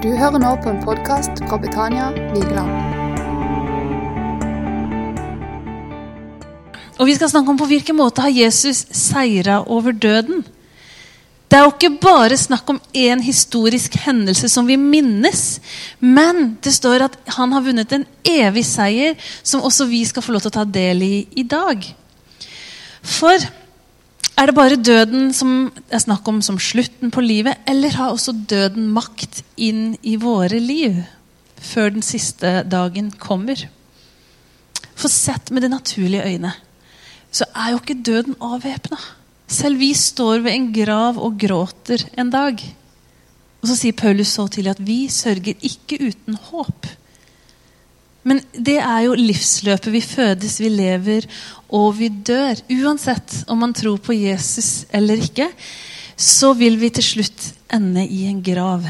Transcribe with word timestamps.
Du 0.00 0.08
hører 0.16 0.40
nå 0.40 0.50
på 0.64 0.70
en 0.70 0.78
podkast 0.80 1.42
fra 1.44 1.58
Betania 1.60 2.06
Vigeland. 2.32 2.70
Og 6.96 7.04
vi 7.04 7.16
skal 7.18 7.28
snakke 7.28 7.52
om 7.52 7.58
på 7.60 7.68
hvilken 7.68 7.98
måte 7.98 8.24
har 8.24 8.32
Jesus 8.32 8.86
seira 8.96 9.58
over 9.68 9.92
døden. 9.92 10.40
Det 11.52 11.58
er 11.58 11.66
jo 11.66 11.74
ikke 11.74 11.92
bare 12.00 12.40
snakk 12.40 12.72
om 12.72 12.80
én 12.96 13.20
historisk 13.20 13.98
hendelse 14.00 14.48
som 14.48 14.64
vi 14.64 14.80
minnes. 14.80 15.60
Men 16.00 16.54
det 16.64 16.72
står 16.78 17.04
at 17.10 17.20
han 17.36 17.52
har 17.52 17.68
vunnet 17.68 17.92
en 17.92 18.08
evig 18.24 18.64
seier 18.70 19.20
som 19.42 19.60
også 19.68 19.90
vi 19.92 20.06
skal 20.08 20.24
få 20.24 20.32
lov 20.32 20.46
til 20.46 20.54
å 20.54 20.58
ta 20.62 20.64
del 20.64 21.04
i 21.04 21.16
i 21.36 21.44
dag. 21.44 21.84
For 23.04 23.50
er 24.40 24.48
det 24.48 24.56
bare 24.56 24.80
døden 24.80 25.34
som 25.36 25.68
er 25.92 26.00
snakk 26.00 26.28
om 26.30 26.38
som 26.44 26.56
slutten 26.60 27.12
på 27.12 27.20
livet, 27.20 27.60
eller 27.68 27.92
har 27.92 28.14
også 28.14 28.32
døden 28.48 28.88
makt 28.94 29.42
inn 29.60 29.98
i 30.00 30.16
våre 30.20 30.56
liv 30.56 31.02
før 31.60 31.92
den 31.92 32.04
siste 32.04 32.62
dagen 32.64 33.10
kommer? 33.20 33.66
For 34.96 35.12
sett 35.12 35.52
med 35.52 35.64
det 35.64 35.72
naturlige 35.74 36.24
øyne 36.24 36.54
så 37.30 37.46
er 37.54 37.70
jo 37.70 37.78
ikke 37.78 38.00
døden 38.02 38.34
avvæpna. 38.42 38.96
Selv 39.50 39.78
vi 39.78 39.92
står 39.94 40.42
ved 40.42 40.54
en 40.54 40.70
grav 40.74 41.18
og 41.22 41.36
gråter 41.38 42.02
en 42.18 42.32
dag. 42.32 42.58
Og 43.60 43.68
så 43.70 43.76
sier 43.76 43.94
Paulus 43.94 44.32
så 44.34 44.48
til 44.50 44.70
at 44.70 44.80
vi 44.82 45.04
sørger 45.12 45.54
ikke 45.62 46.00
uten 46.08 46.38
håp. 46.48 46.88
Men 48.22 48.42
det 48.52 48.76
er 48.82 49.06
jo 49.06 49.16
livsløpet. 49.16 49.92
Vi 49.92 50.02
fødes, 50.04 50.58
vi 50.60 50.68
lever 50.72 51.28
og 51.72 51.94
vi 51.98 52.10
dør. 52.10 52.60
Uansett 52.82 53.44
om 53.48 53.62
man 53.64 53.72
tror 53.76 54.00
på 54.02 54.16
Jesus 54.16 54.84
eller 54.92 55.22
ikke, 55.22 55.48
så 56.20 56.52
vil 56.58 56.76
vi 56.80 56.90
til 56.92 57.06
slutt 57.06 57.46
ende 57.72 58.04
i 58.04 58.26
en 58.28 58.42
grav. 58.44 58.84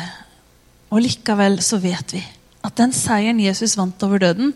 Og 0.91 1.03
likevel 1.05 1.61
så 1.63 1.79
vet 1.83 2.17
vi 2.17 2.23
at 2.61 2.77
den 2.77 2.93
seieren 2.93 3.39
Jesus 3.41 3.77
vant 3.79 4.03
over 4.05 4.21
døden, 4.21 4.51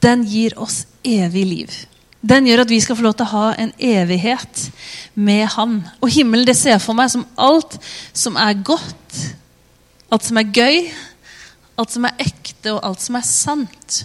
den 0.00 0.22
gir 0.24 0.54
oss 0.56 0.86
evig 1.04 1.42
liv. 1.44 1.74
Den 2.20 2.46
gjør 2.48 2.62
at 2.64 2.72
vi 2.72 2.80
skal 2.80 2.96
få 2.96 3.04
lov 3.04 3.16
til 3.16 3.26
å 3.26 3.32
ha 3.34 3.44
en 3.60 3.72
evighet 3.76 4.66
med 5.16 5.46
Han. 5.56 5.78
Og 6.00 6.12
himmelen 6.12 6.46
det 6.48 6.56
ser 6.56 6.76
jeg 6.76 6.84
for 6.84 6.96
meg 6.96 7.12
som 7.12 7.26
alt 7.40 7.78
som 8.16 8.36
er 8.40 8.60
godt, 8.64 9.18
alt 10.12 10.24
som 10.28 10.40
er 10.40 10.48
gøy, 10.52 10.88
alt 11.80 11.94
som 11.96 12.08
er 12.08 12.16
ekte, 12.20 12.74
og 12.74 12.82
alt 12.84 13.04
som 13.04 13.16
er 13.16 13.26
sant. 13.26 14.00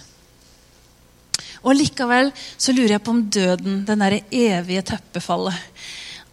Og 1.66 1.74
likevel 1.74 2.30
så 2.56 2.74
lurer 2.74 2.96
jeg 2.96 3.04
på 3.04 3.14
om 3.14 3.24
døden, 3.32 3.80
den 3.88 4.02
derre 4.04 4.22
evige 4.30 4.84
teppefallet 4.86 5.56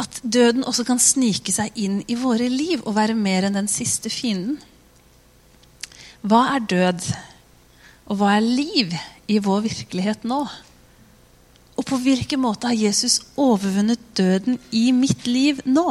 At 0.02 0.20
døden 0.22 0.66
også 0.68 0.86
kan 0.86 1.02
snike 1.02 1.54
seg 1.54 1.74
inn 1.80 2.02
i 2.08 2.18
våre 2.20 2.50
liv 2.52 2.84
og 2.84 2.96
være 2.98 3.18
mer 3.18 3.48
enn 3.48 3.58
den 3.58 3.70
siste 3.72 4.12
fienden. 4.14 4.60
Hva 6.24 6.46
er 6.56 6.66
død? 6.70 7.10
Og 8.10 8.20
hva 8.20 8.36
er 8.38 8.46
liv 8.46 8.94
i 9.32 9.40
vår 9.44 9.66
virkelighet 9.68 10.26
nå? 10.28 10.42
Og 11.78 11.86
på 11.90 11.98
hvilken 12.04 12.42
måte 12.44 12.70
har 12.70 12.78
Jesus 12.78 13.20
overvunnet 13.40 14.02
døden 14.18 14.60
i 14.72 14.92
mitt 14.96 15.28
liv 15.30 15.62
nå? 15.66 15.88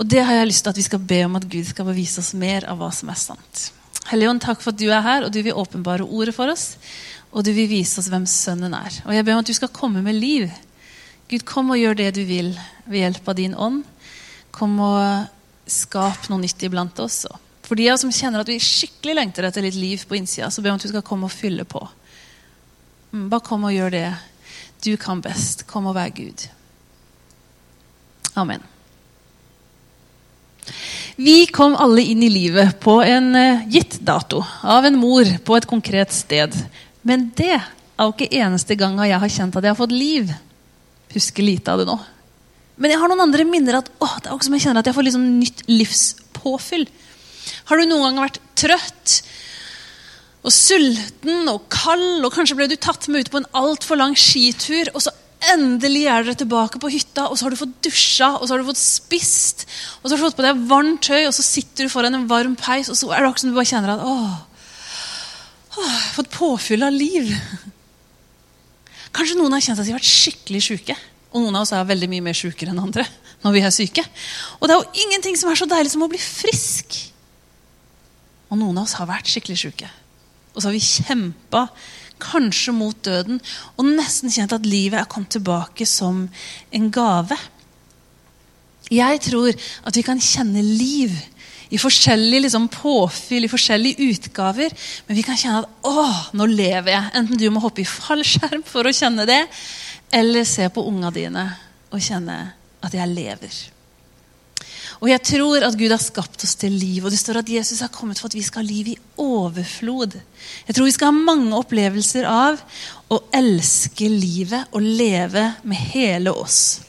Og 0.00 0.08
det 0.08 0.22
har 0.24 0.40
jeg 0.40 0.48
lyst 0.48 0.64
til 0.64 0.72
at 0.72 0.80
vi 0.80 0.86
skal 0.86 1.02
be 1.12 1.20
om 1.26 1.36
at 1.36 1.48
Gud 1.50 1.68
skal 1.68 1.88
bevise 1.88 2.22
oss 2.22 2.32
mer 2.36 2.66
av 2.68 2.80
hva 2.80 2.88
som 2.94 3.12
er 3.12 3.20
sant. 3.20 3.66
Helligånd, 4.10 4.42
takk 4.42 4.62
for 4.62 4.72
at 4.72 4.80
du 4.80 4.88
er 4.90 5.04
her, 5.06 5.24
og 5.26 5.30
du 5.30 5.38
vil 5.44 5.54
åpenbare 5.54 6.06
ordet 6.06 6.34
for 6.34 6.50
oss. 6.50 6.74
Og 7.30 7.44
du 7.46 7.52
vil 7.54 7.68
vise 7.70 8.00
oss 8.00 8.08
hvem 8.10 8.26
Sønnen 8.26 8.74
er. 8.74 8.96
Og 9.06 9.14
jeg 9.14 9.26
ber 9.26 9.36
om 9.36 9.44
at 9.44 9.50
du 9.50 9.54
skal 9.54 9.70
komme 9.70 10.02
med 10.02 10.18
liv. 10.18 10.48
Gud, 11.30 11.44
kom 11.46 11.70
og 11.70 11.78
gjør 11.78 11.94
det 12.00 12.08
du 12.16 12.24
vil 12.26 12.50
ved 12.90 13.04
hjelp 13.04 13.30
av 13.30 13.38
din 13.38 13.54
ånd. 13.54 13.84
Kom 14.50 14.74
og 14.82 15.70
skap 15.70 16.26
noe 16.26 16.42
nytt 16.42 16.66
iblant 16.66 16.98
oss. 17.04 17.22
For 17.62 17.78
de 17.78 17.86
av 17.86 17.94
oss 17.94 18.02
som 18.02 18.10
kjenner 18.10 18.42
at 18.42 18.50
vi 18.50 18.58
skikkelig 18.58 19.14
lengter 19.14 19.46
etter 19.46 19.62
litt 19.62 19.78
liv 19.78 20.02
på 20.10 20.18
innsida, 20.18 20.50
så 20.50 20.58
ber 20.58 20.72
jeg 20.72 20.74
om 20.74 20.82
at 20.82 20.88
du 20.88 20.90
skal 20.90 21.06
komme 21.06 21.30
og 21.30 21.34
fylle 21.36 21.66
på. 21.70 21.84
Mm, 23.14 23.28
bare 23.30 23.46
kom 23.46 23.68
og 23.68 23.76
gjør 23.76 23.94
det 23.94 24.08
du 24.82 24.96
kan 24.98 25.22
best. 25.22 25.68
Kom 25.70 25.86
og 25.86 25.94
vær 25.94 26.10
Gud. 26.16 26.48
Amen. 28.34 28.66
Vi 31.20 31.46
kom 31.52 31.74
alle 31.76 32.04
inn 32.12 32.22
i 32.24 32.30
livet 32.32 32.78
på 32.80 32.98
en 33.04 33.34
uh, 33.36 33.66
gitt 33.70 33.98
dato 34.06 34.42
av 34.62 34.86
en 34.88 34.98
mor 35.00 35.28
på 35.44 35.58
et 35.58 35.68
konkret 35.68 36.14
sted. 36.14 36.54
Men 37.02 37.28
det 37.36 37.56
er 37.56 38.06
jo 38.06 38.14
ikke 38.14 38.30
eneste 38.40 38.76
ganga 38.80 39.08
jeg 39.08 39.20
har 39.20 39.34
kjent 39.34 39.58
at 39.58 39.66
jeg 39.66 39.74
har 39.74 39.80
fått 39.80 39.94
liv. 39.94 40.32
Husker 41.14 41.44
lite 41.44 41.72
av 41.72 41.82
det 41.82 41.90
nå. 41.90 41.98
Men 42.80 42.94
jeg 42.94 43.00
har 43.02 43.12
noen 43.12 43.26
andre 43.26 43.44
minner 43.44 43.80
at 43.82 43.90
åh, 44.00 44.16
det 44.22 44.30
er 44.30 44.36
også 44.36 44.48
som 44.48 44.56
jeg 44.56 44.64
kjenner 44.64 44.80
at 44.80 44.88
jeg 44.88 44.96
får 44.96 45.08
liksom 45.10 45.26
nytt 45.36 45.64
livspåfyll. 45.68 46.86
Har 47.68 47.80
du 47.80 47.88
noen 47.88 48.06
gang 48.06 48.22
vært 48.24 48.40
trøtt 48.58 49.20
og 50.40 50.52
sulten 50.54 51.50
og 51.52 51.66
kald, 51.72 52.24
og 52.24 52.32
kanskje 52.32 52.56
ble 52.56 52.70
du 52.70 52.76
tatt 52.80 53.10
med 53.12 53.26
ut 53.26 53.32
på 53.32 53.40
en 53.42 53.50
altfor 53.60 54.00
lang 54.00 54.14
skitur, 54.16 54.88
og 54.94 55.04
så 55.04 55.12
Endelig 55.48 56.02
er 56.04 56.26
dere 56.26 56.36
tilbake 56.36 56.80
på 56.82 56.90
hytta, 56.92 57.24
og 57.30 57.38
så 57.38 57.46
har 57.46 57.54
du 57.54 57.60
fått 57.60 57.78
dusja 57.86 58.28
og 58.36 58.44
så 58.44 58.52
har 58.52 58.60
du 58.60 58.68
fått 58.68 58.80
spist. 58.80 59.64
Og 60.00 60.08
så 60.08 60.12
har 60.12 60.20
du 60.20 60.24
fått 60.26 60.36
på 60.36 60.44
deg 60.44 60.64
varmt 60.68 61.00
tøy, 61.06 61.22
og 61.24 61.32
så 61.32 61.44
sitter 61.46 61.88
du 61.88 61.92
foran 61.92 62.18
en 62.18 62.28
varm 62.28 62.56
peis, 62.60 62.90
og 62.92 62.98
så 62.98 63.08
er 63.08 63.22
det 63.22 63.30
akkurat 63.30 63.44
som 63.44 63.52
du 63.52 63.56
bare 63.56 63.70
kjenner 63.70 63.94
at 63.94 64.04
åh, 64.04 64.34
åh, 65.70 65.86
jeg 65.86 65.94
har 65.94 66.16
fått 66.18 66.34
påfyll 66.34 66.84
av 66.84 66.92
liv. 66.92 67.32
Kanskje 69.16 69.38
noen 69.38 69.56
har 69.56 69.64
kjent 69.64 69.80
at 69.80 69.88
de 69.88 69.94
har 69.94 70.00
vært 70.02 70.10
skikkelig 70.10 70.62
syke. 70.66 70.98
Og 71.30 71.44
noen 71.44 71.56
av 71.56 71.64
oss 71.64 71.72
er 71.74 71.88
veldig 71.88 72.10
mye 72.10 72.26
mer 72.26 72.36
sjukere 72.36 72.74
enn 72.74 72.82
andre 72.82 73.06
når 73.44 73.56
vi 73.56 73.62
er 73.64 73.74
syke. 73.74 74.04
Og 74.58 74.68
det 74.68 74.76
er 74.76 74.82
jo 74.82 75.06
ingenting 75.06 75.38
som 75.40 75.50
er 75.50 75.58
så 75.58 75.68
deilig 75.70 75.94
som 75.94 76.04
å 76.04 76.10
bli 76.10 76.20
frisk. 76.20 76.98
Og 78.50 78.58
noen 78.58 78.76
av 78.76 78.84
oss 78.84 78.98
har 78.98 79.08
vært 79.08 79.30
skikkelig 79.30 79.58
syke. 79.62 79.88
Og 80.52 80.60
så 80.60 80.68
har 80.68 80.76
vi 80.76 80.82
kjempa 80.82 81.68
kanskje 82.22 82.74
mot 82.76 82.96
døden, 83.04 83.40
og 83.76 83.88
nesten 83.88 84.32
kjent 84.32 84.54
at 84.56 84.68
livet 84.68 85.00
er 85.00 85.10
kommet 85.10 85.32
tilbake 85.34 85.86
som 85.88 86.26
en 86.72 86.90
gave. 86.94 87.38
Jeg 88.90 89.20
tror 89.22 89.54
at 89.86 89.96
vi 89.96 90.02
kan 90.06 90.20
kjenne 90.20 90.62
liv 90.64 91.14
i 91.70 91.78
forskjellige 91.78 92.44
liksom, 92.46 92.66
påfyll, 92.74 93.46
i 93.46 93.50
forskjellige 93.50 94.10
utgaver. 94.10 94.72
Men 95.06 95.18
vi 95.18 95.22
kan 95.22 95.38
kjenne 95.38 95.62
at 95.62 95.68
'å, 95.86 96.06
nå 96.34 96.46
lever 96.46 96.90
jeg'. 96.92 97.10
Enten 97.14 97.38
du 97.38 97.50
må 97.50 97.60
hoppe 97.62 97.82
i 97.82 97.84
fallskjerm 97.84 98.64
for 98.66 98.82
å 98.82 98.94
kjenne 98.94 99.26
det, 99.26 99.46
eller 100.12 100.44
se 100.44 100.68
på 100.68 100.86
unga 100.86 101.10
dine 101.14 101.46
og 101.92 102.00
kjenne 102.00 102.52
at 102.82 102.92
jeg 102.94 103.14
lever. 103.14 103.54
Og 105.00 105.08
jeg 105.08 105.22
tror 105.24 105.64
at 105.64 105.76
Gud 105.80 105.92
har 105.94 106.02
skapt 106.02 106.42
oss 106.44 106.58
til 106.60 106.74
liv. 106.76 107.04
Og 107.04 107.12
det 107.12 107.20
står 107.20 107.40
at 107.40 107.48
Jesus 107.48 107.80
har 107.80 107.92
kommet 107.92 108.20
for 108.20 108.28
at 108.28 108.36
vi 108.36 108.44
skal 108.44 108.60
ha 108.60 108.68
liv 108.68 108.90
i 108.92 108.98
overflod. 109.20 110.18
Jeg 110.68 110.76
tror 110.76 110.88
vi 110.88 110.92
skal 110.96 111.08
ha 111.08 111.24
mange 111.30 111.56
opplevelser 111.56 112.28
av 112.28 112.60
å 113.08 113.22
elske 113.36 114.10
livet 114.12 114.76
og 114.76 114.84
leve 114.84 115.46
med 115.64 115.88
hele 115.94 116.34
oss. 116.36 116.82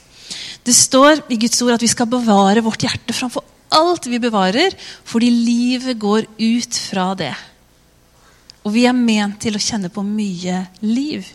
Det 0.62 0.76
står 0.76 1.24
i 1.32 1.40
Guds 1.40 1.64
ord 1.64 1.78
at 1.78 1.86
vi 1.86 1.90
skal 1.90 2.12
bevare 2.12 2.64
vårt 2.66 2.84
hjerte 2.84 3.16
framfor 3.16 3.48
alt 3.72 4.08
vi 4.12 4.20
bevarer, 4.20 4.76
fordi 5.08 5.30
livet 5.32 6.00
går 6.00 6.28
ut 6.36 6.80
fra 6.92 7.12
det. 7.16 7.34
Og 8.68 8.76
vi 8.76 8.84
er 8.86 8.98
ment 8.98 9.40
til 9.42 9.56
å 9.56 9.64
kjenne 9.64 9.90
på 9.94 10.04
mye 10.06 10.66
liv. 10.84 11.26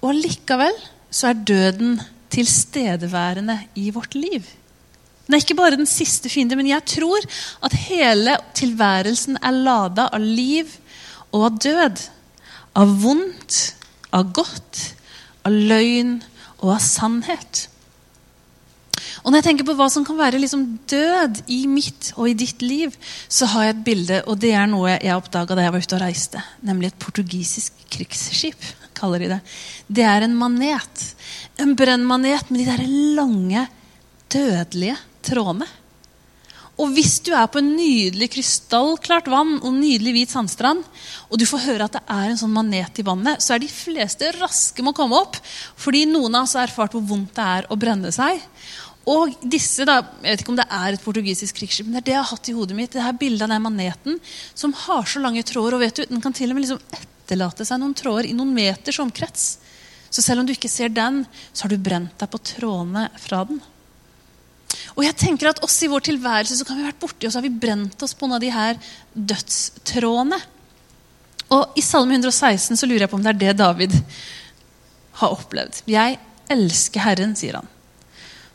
Og 0.00 0.16
likevel 0.16 0.74
så 1.12 1.30
er 1.30 1.44
døden 1.46 1.98
tilstedeværende 2.32 3.60
i 3.78 3.90
vårt 3.94 4.16
liv. 4.18 4.48
Den 5.26 5.34
er 5.34 5.42
ikke 5.42 5.58
bare 5.58 5.78
den 5.78 5.88
siste 5.90 6.30
fiende, 6.30 6.54
men 6.58 6.68
jeg 6.70 6.84
tror 6.86 7.24
at 7.66 7.74
hele 7.88 8.36
tilværelsen 8.54 9.40
er 9.42 9.56
lada 9.58 10.06
av 10.14 10.22
liv 10.22 10.70
og 11.34 11.48
av 11.48 11.56
død. 11.64 12.02
Av 12.76 12.92
vondt, 13.02 13.56
av 14.14 14.28
godt, 14.36 14.82
av 15.48 15.54
løgn 15.54 16.20
og 16.60 16.76
av 16.76 16.84
sannhet. 16.84 17.66
Og 19.24 19.32
Når 19.32 19.40
jeg 19.40 19.46
tenker 19.48 19.66
på 19.66 19.74
hva 19.74 19.88
som 19.90 20.04
kan 20.06 20.18
være 20.20 20.38
liksom 20.38 20.62
død 20.86 21.40
i 21.50 21.64
mitt 21.66 22.12
og 22.14 22.28
i 22.30 22.36
ditt 22.38 22.62
liv, 22.62 22.94
så 23.26 23.48
har 23.50 23.66
jeg 23.66 23.74
et 23.74 23.84
bilde, 23.88 24.20
og 24.30 24.38
det 24.38 24.52
er 24.54 24.70
noe 24.70 24.92
jeg 24.94 25.16
oppdaga 25.16 25.56
da 25.58 25.64
jeg 25.64 25.74
var 25.74 25.82
ute 25.82 25.98
og 25.98 26.04
reiste. 26.04 26.42
Nemlig 26.62 26.92
et 26.92 27.00
portugisisk 27.02 27.82
krigsskip. 27.90 28.62
kaller 28.94 29.18
de 29.18 29.28
Det 29.28 29.40
Det 29.88 30.04
er 30.04 30.22
en 30.22 30.38
manet. 30.38 31.14
En 31.58 31.74
brennmanet 31.74 32.50
med 32.50 32.60
de 32.60 32.70
der 32.70 32.86
lange, 33.16 33.68
dødelige 34.30 34.96
trådene. 35.26 35.68
Og 36.76 36.90
hvis 36.92 37.14
du 37.24 37.30
er 37.32 37.46
på 37.48 37.62
en 37.62 37.70
nydelig 37.72 38.28
krystallklart 38.34 39.30
vann 39.32 39.54
og 39.62 39.72
nydelig 39.78 40.12
hvit 40.12 40.32
sandstrand, 40.34 40.82
og 41.32 41.40
du 41.40 41.46
får 41.48 41.62
høre 41.70 41.86
at 41.86 41.94
det 41.96 42.02
er 42.12 42.26
en 42.28 42.40
sånn 42.40 42.52
manet 42.52 43.00
i 43.00 43.04
vannet, 43.06 43.40
så 43.40 43.54
er 43.54 43.62
de 43.62 43.70
fleste 43.72 44.28
raske 44.36 44.84
med 44.84 44.92
å 44.92 44.98
komme 44.98 45.16
opp. 45.16 45.38
Fordi 45.80 46.04
noen 46.10 46.36
av 46.36 46.44
oss 46.44 46.56
har 46.58 46.68
erfart 46.68 46.92
hvor 46.92 47.06
vondt 47.08 47.32
det 47.38 47.46
er 47.54 47.70
å 47.72 47.78
brenne 47.80 48.12
seg. 48.12 48.44
Og 49.06 49.38
disse, 49.40 49.86
da, 49.86 50.00
Jeg 50.20 50.34
vet 50.34 50.42
ikke 50.42 50.52
om 50.52 50.58
det 50.58 50.66
er 50.68 50.92
et 50.92 51.04
portugisisk 51.04 51.60
krigsskip, 51.60 51.86
men 51.86 51.96
det 51.96 52.02
er 52.02 52.06
det 52.08 52.14
jeg 52.16 52.22
har 52.24 52.32
hatt 52.34 52.50
i 52.50 52.56
hodet 52.56 52.76
mitt. 52.76 52.92
det 52.92 53.04
her 53.04 53.16
Bildet 53.16 53.46
av 53.46 53.54
den 53.54 53.62
maneten 53.62 54.18
som 54.52 54.74
har 54.74 55.06
så 55.06 55.22
lange 55.22 55.46
tråder. 55.46 55.74
og 55.74 55.80
vet 55.80 55.94
du, 55.96 56.04
Den 56.10 56.20
kan 56.20 56.34
til 56.34 56.50
og 56.50 56.58
med 56.58 56.66
liksom 56.66 56.82
etterlate 56.92 57.64
seg 57.64 57.80
noen 57.80 57.94
tråder 57.94 58.26
i 58.26 58.34
noen 58.34 58.52
meters 58.52 58.98
omkrets. 59.00 59.58
Så 60.10 60.22
selv 60.22 60.40
om 60.40 60.46
du 60.46 60.52
ikke 60.52 60.68
ser 60.68 60.88
den, 60.88 61.24
så 61.52 61.64
har 61.64 61.70
du 61.70 61.78
brent 61.78 62.18
deg 62.18 62.28
på 62.30 62.42
trådene 62.42 63.08
fra 63.16 63.44
den. 63.44 63.62
Og 64.96 65.04
jeg 65.04 65.16
tenker 65.20 65.50
at 65.50 65.60
oss 65.64 65.76
i 65.84 65.90
vår 65.92 66.06
tilværelse 66.08 66.56
så 66.56 66.64
kan 66.64 66.78
vi 66.78 66.84
ha 66.84 66.90
vært 66.90 67.02
borti 67.02 67.28
og 67.28 67.32
så 67.32 67.40
har 67.40 67.46
vi 67.46 67.62
brent 67.64 68.02
oss 68.02 68.16
på 68.16 68.26
noen 68.26 68.38
av 68.38 68.44
de 68.44 68.52
her 68.54 68.78
dødstrådene. 69.12 70.38
Og 71.52 71.76
I 71.78 71.84
Salme 71.84 72.16
116 72.16 72.78
så 72.80 72.88
lurer 72.88 73.04
jeg 73.04 73.12
på 73.12 73.18
om 73.18 73.24
det 73.24 73.34
er 73.34 73.42
det 73.42 73.58
David 73.60 73.94
har 75.20 75.34
opplevd. 75.36 75.82
Jeg 75.88 76.16
elsker 76.52 77.04
Herren, 77.04 77.36
sier 77.38 77.60
han. 77.60 77.68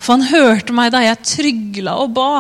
For 0.02 0.18
han 0.18 0.32
hørte 0.32 0.74
meg 0.76 0.92
da 0.94 1.04
jeg 1.06 1.22
trygla 1.30 1.96
og 2.02 2.16
ba. 2.18 2.34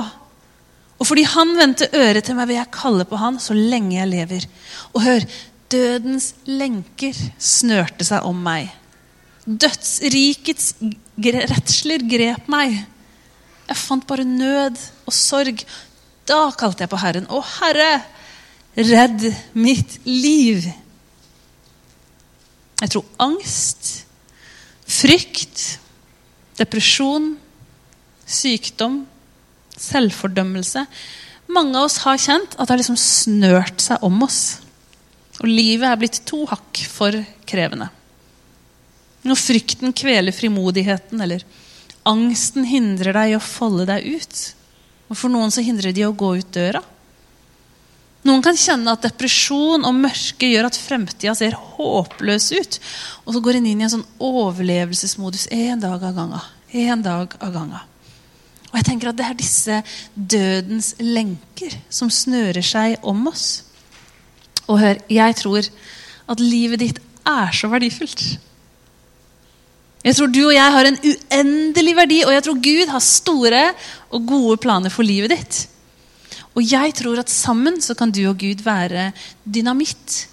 Og 1.01 1.07
fordi 1.07 1.23
han 1.29 1.53
vendte 1.57 1.89
øret 1.97 2.25
til 2.25 2.37
meg, 2.37 2.49
vil 2.49 2.59
jeg 2.59 2.73
kalle 2.73 3.05
på 3.09 3.21
han 3.21 3.39
så 3.41 3.55
lenge 3.57 3.99
jeg 3.99 4.09
lever. 4.09 4.45
Og 4.93 5.05
hør, 5.05 5.25
dødens 5.71 6.33
lenker 6.49 7.17
snørte 7.41 8.05
seg 8.05 8.25
om 8.27 8.41
meg. 8.43 8.73
Dødsrikets 9.45 10.73
redsler 11.21 12.05
grep 12.09 12.49
meg. 12.51 12.81
Jeg 13.69 13.79
fant 13.79 14.07
bare 14.07 14.25
nød 14.27 14.79
og 15.07 15.15
sorg. 15.15 15.63
Da 16.27 16.41
kalte 16.57 16.85
jeg 16.85 16.91
på 16.91 16.99
Herren. 17.01 17.27
Å, 17.31 17.41
Herre, 17.59 17.91
redd 18.77 19.27
mitt 19.57 19.99
liv. 20.07 20.65
Jeg 22.81 22.93
tror 22.95 23.05
angst, 23.21 23.91
frykt, 24.89 25.65
depresjon, 26.57 27.35
sykdom, 28.25 29.03
selvfordømmelse 29.81 30.85
Mange 31.51 31.75
av 31.75 31.87
oss 31.87 31.97
har 32.05 32.19
kjent 32.21 32.53
at 32.55 32.63
det 32.63 32.71
har 32.71 32.79
liksom 32.79 32.99
snørt 32.99 33.81
seg 33.83 34.03
om 34.07 34.21
oss. 34.23 34.61
Og 35.41 35.49
livet 35.49 35.87
er 35.89 35.97
blitt 35.99 36.21
to 36.29 36.45
hakk 36.47 36.79
for 36.87 37.17
krevende. 37.49 37.89
Når 39.27 39.37
frykten 39.37 39.91
kveler 39.97 40.33
frimodigheten, 40.33 41.19
eller 41.21 41.43
angsten 42.07 42.65
hindrer 42.67 43.15
deg 43.15 43.33
i 43.33 43.37
å 43.37 43.43
folde 43.43 43.87
deg 43.89 44.07
ut. 44.17 44.41
Og 45.11 45.19
for 45.19 45.33
noen 45.33 45.51
så 45.53 45.63
hindrer 45.65 45.93
de 45.95 46.07
å 46.07 46.15
gå 46.15 46.35
ut 46.39 46.51
døra. 46.55 46.81
Noen 48.21 48.43
kan 48.45 48.57
kjenne 48.57 48.93
at 48.93 49.01
depresjon 49.01 49.85
og 49.87 49.97
mørke 49.97 50.45
gjør 50.51 50.67
at 50.67 50.77
fremtida 50.77 51.33
ser 51.37 51.57
håpløs 51.57 52.51
ut. 52.53 52.77
Og 53.25 53.33
så 53.35 53.41
går 53.43 53.57
en 53.57 53.69
inn 53.71 53.81
i 53.81 53.87
en 53.87 53.95
sånn 53.95 54.09
overlevelsesmodus 54.21 55.47
én 55.55 55.81
dag 55.81 56.03
av 56.05 56.13
gangen. 56.17 56.51
En 56.71 57.01
dag 57.05 57.33
av 57.41 57.55
gangen. 57.55 57.87
Og 58.71 58.77
jeg 58.79 58.87
tenker 58.87 59.09
at 59.09 59.17
det 59.19 59.25
er 59.27 59.39
disse 59.39 59.79
dødens 60.15 60.93
lenker 61.01 61.73
som 61.91 62.13
snører 62.13 62.63
seg 62.63 63.01
om 63.03 63.25
oss. 63.27 63.65
Og 64.69 64.79
hør, 64.79 65.01
jeg 65.11 65.37
tror 65.41 65.67
at 66.31 66.39
livet 66.39 66.85
ditt 66.85 67.01
er 67.27 67.51
så 67.57 67.67
verdifullt. 67.73 68.23
Jeg 70.01 70.17
tror 70.17 70.31
du 70.33 70.39
og 70.47 70.55
jeg 70.55 70.73
har 70.73 70.87
en 70.87 70.97
uendelig 70.97 71.93
verdi, 71.97 72.21
og 72.25 72.33
jeg 72.33 72.45
tror 72.45 72.63
Gud 72.65 72.89
har 72.89 73.03
store 73.05 73.61
og 74.09 74.25
gode 74.25 74.57
planer 74.63 74.93
for 74.93 75.05
livet 75.05 75.35
ditt. 75.35 75.59
Og 76.57 76.65
jeg 76.65 76.95
tror 76.97 77.21
at 77.21 77.31
sammen 77.31 77.77
så 77.83 77.95
kan 77.97 78.11
du 78.11 78.23
og 78.25 78.39
Gud 78.41 78.63
være 78.65 79.11
dynamitt. 79.45 80.25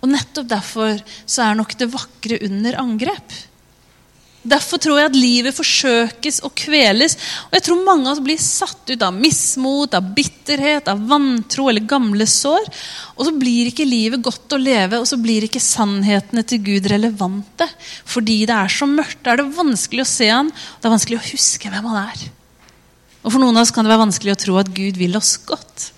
Og 0.00 0.08
nettopp 0.08 0.48
derfor 0.48 1.02
så 1.26 1.44
er 1.44 1.58
nok 1.58 1.74
det 1.76 1.90
vakre 1.92 2.38
under 2.46 2.78
angrep. 2.80 3.34
Derfor 4.40 4.80
tror 4.80 4.96
jeg 4.96 5.10
at 5.10 5.16
livet 5.18 5.52
forsøkes 5.52 6.38
og 6.48 6.54
kveles. 6.56 7.16
Og 7.50 7.58
jeg 7.58 7.64
tror 7.66 7.82
mange 7.84 8.06
av 8.06 8.14
oss 8.14 8.22
blir 8.24 8.40
satt 8.40 8.88
ut 8.88 9.04
av 9.04 9.12
mismot, 9.12 9.92
av 9.96 10.14
bitterhet, 10.16 10.88
av 10.88 11.02
vantro 11.10 11.68
eller 11.68 11.84
gamle 11.84 12.24
sår. 12.24 12.70
Og 13.18 13.28
så 13.28 13.34
blir 13.36 13.68
ikke 13.68 13.84
livet 13.84 14.24
godt 14.24 14.56
å 14.56 14.60
leve, 14.60 15.02
og 15.02 15.08
så 15.10 15.20
blir 15.20 15.44
ikke 15.44 15.60
sannhetene 15.60 16.46
til 16.48 16.64
Gud 16.70 16.88
relevante. 16.88 17.68
Fordi 18.08 18.40
det 18.48 18.56
er 18.56 18.72
så 18.72 18.88
mørkt. 18.88 19.20
Da 19.26 19.34
er 19.34 19.42
det 19.42 19.50
vanskelig 19.60 20.06
å 20.06 20.12
se 20.16 20.32
han, 20.32 20.48
og 20.48 20.80
det 20.80 20.88
er 20.88 20.96
vanskelig 20.96 21.20
å 21.20 21.28
huske 21.34 21.72
hvem 21.74 21.92
han 21.92 22.02
er. 22.06 22.26
Og 23.20 23.34
for 23.34 23.42
noen 23.42 23.60
av 23.60 23.66
oss 23.66 23.74
kan 23.76 23.84
det 23.84 23.92
være 23.92 24.06
vanskelig 24.06 24.32
å 24.32 24.42
tro 24.46 24.60
at 24.62 24.72
Gud 24.72 24.96
vil 24.96 25.20
oss 25.20 25.34
godt. 25.44 25.90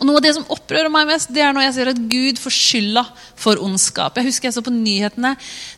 Og 0.00 0.08
Noe 0.08 0.16
av 0.16 0.24
det 0.24 0.32
som 0.32 0.46
opprører 0.48 0.88
meg 0.92 1.10
mest, 1.10 1.28
det 1.28 1.42
er 1.44 1.52
når 1.52 1.66
jeg 1.66 1.74
ser 1.76 1.90
at 1.92 1.98
Gud 2.08 2.38
får 2.40 2.54
skylda 2.56 3.02
for 3.36 3.60
ondskap. 3.60 4.16
Jeg 4.16 4.30
husker 4.30 4.48
jeg 4.48 4.56
så 4.56 4.64
på 4.64 4.72
nyhetene, 4.72 5.34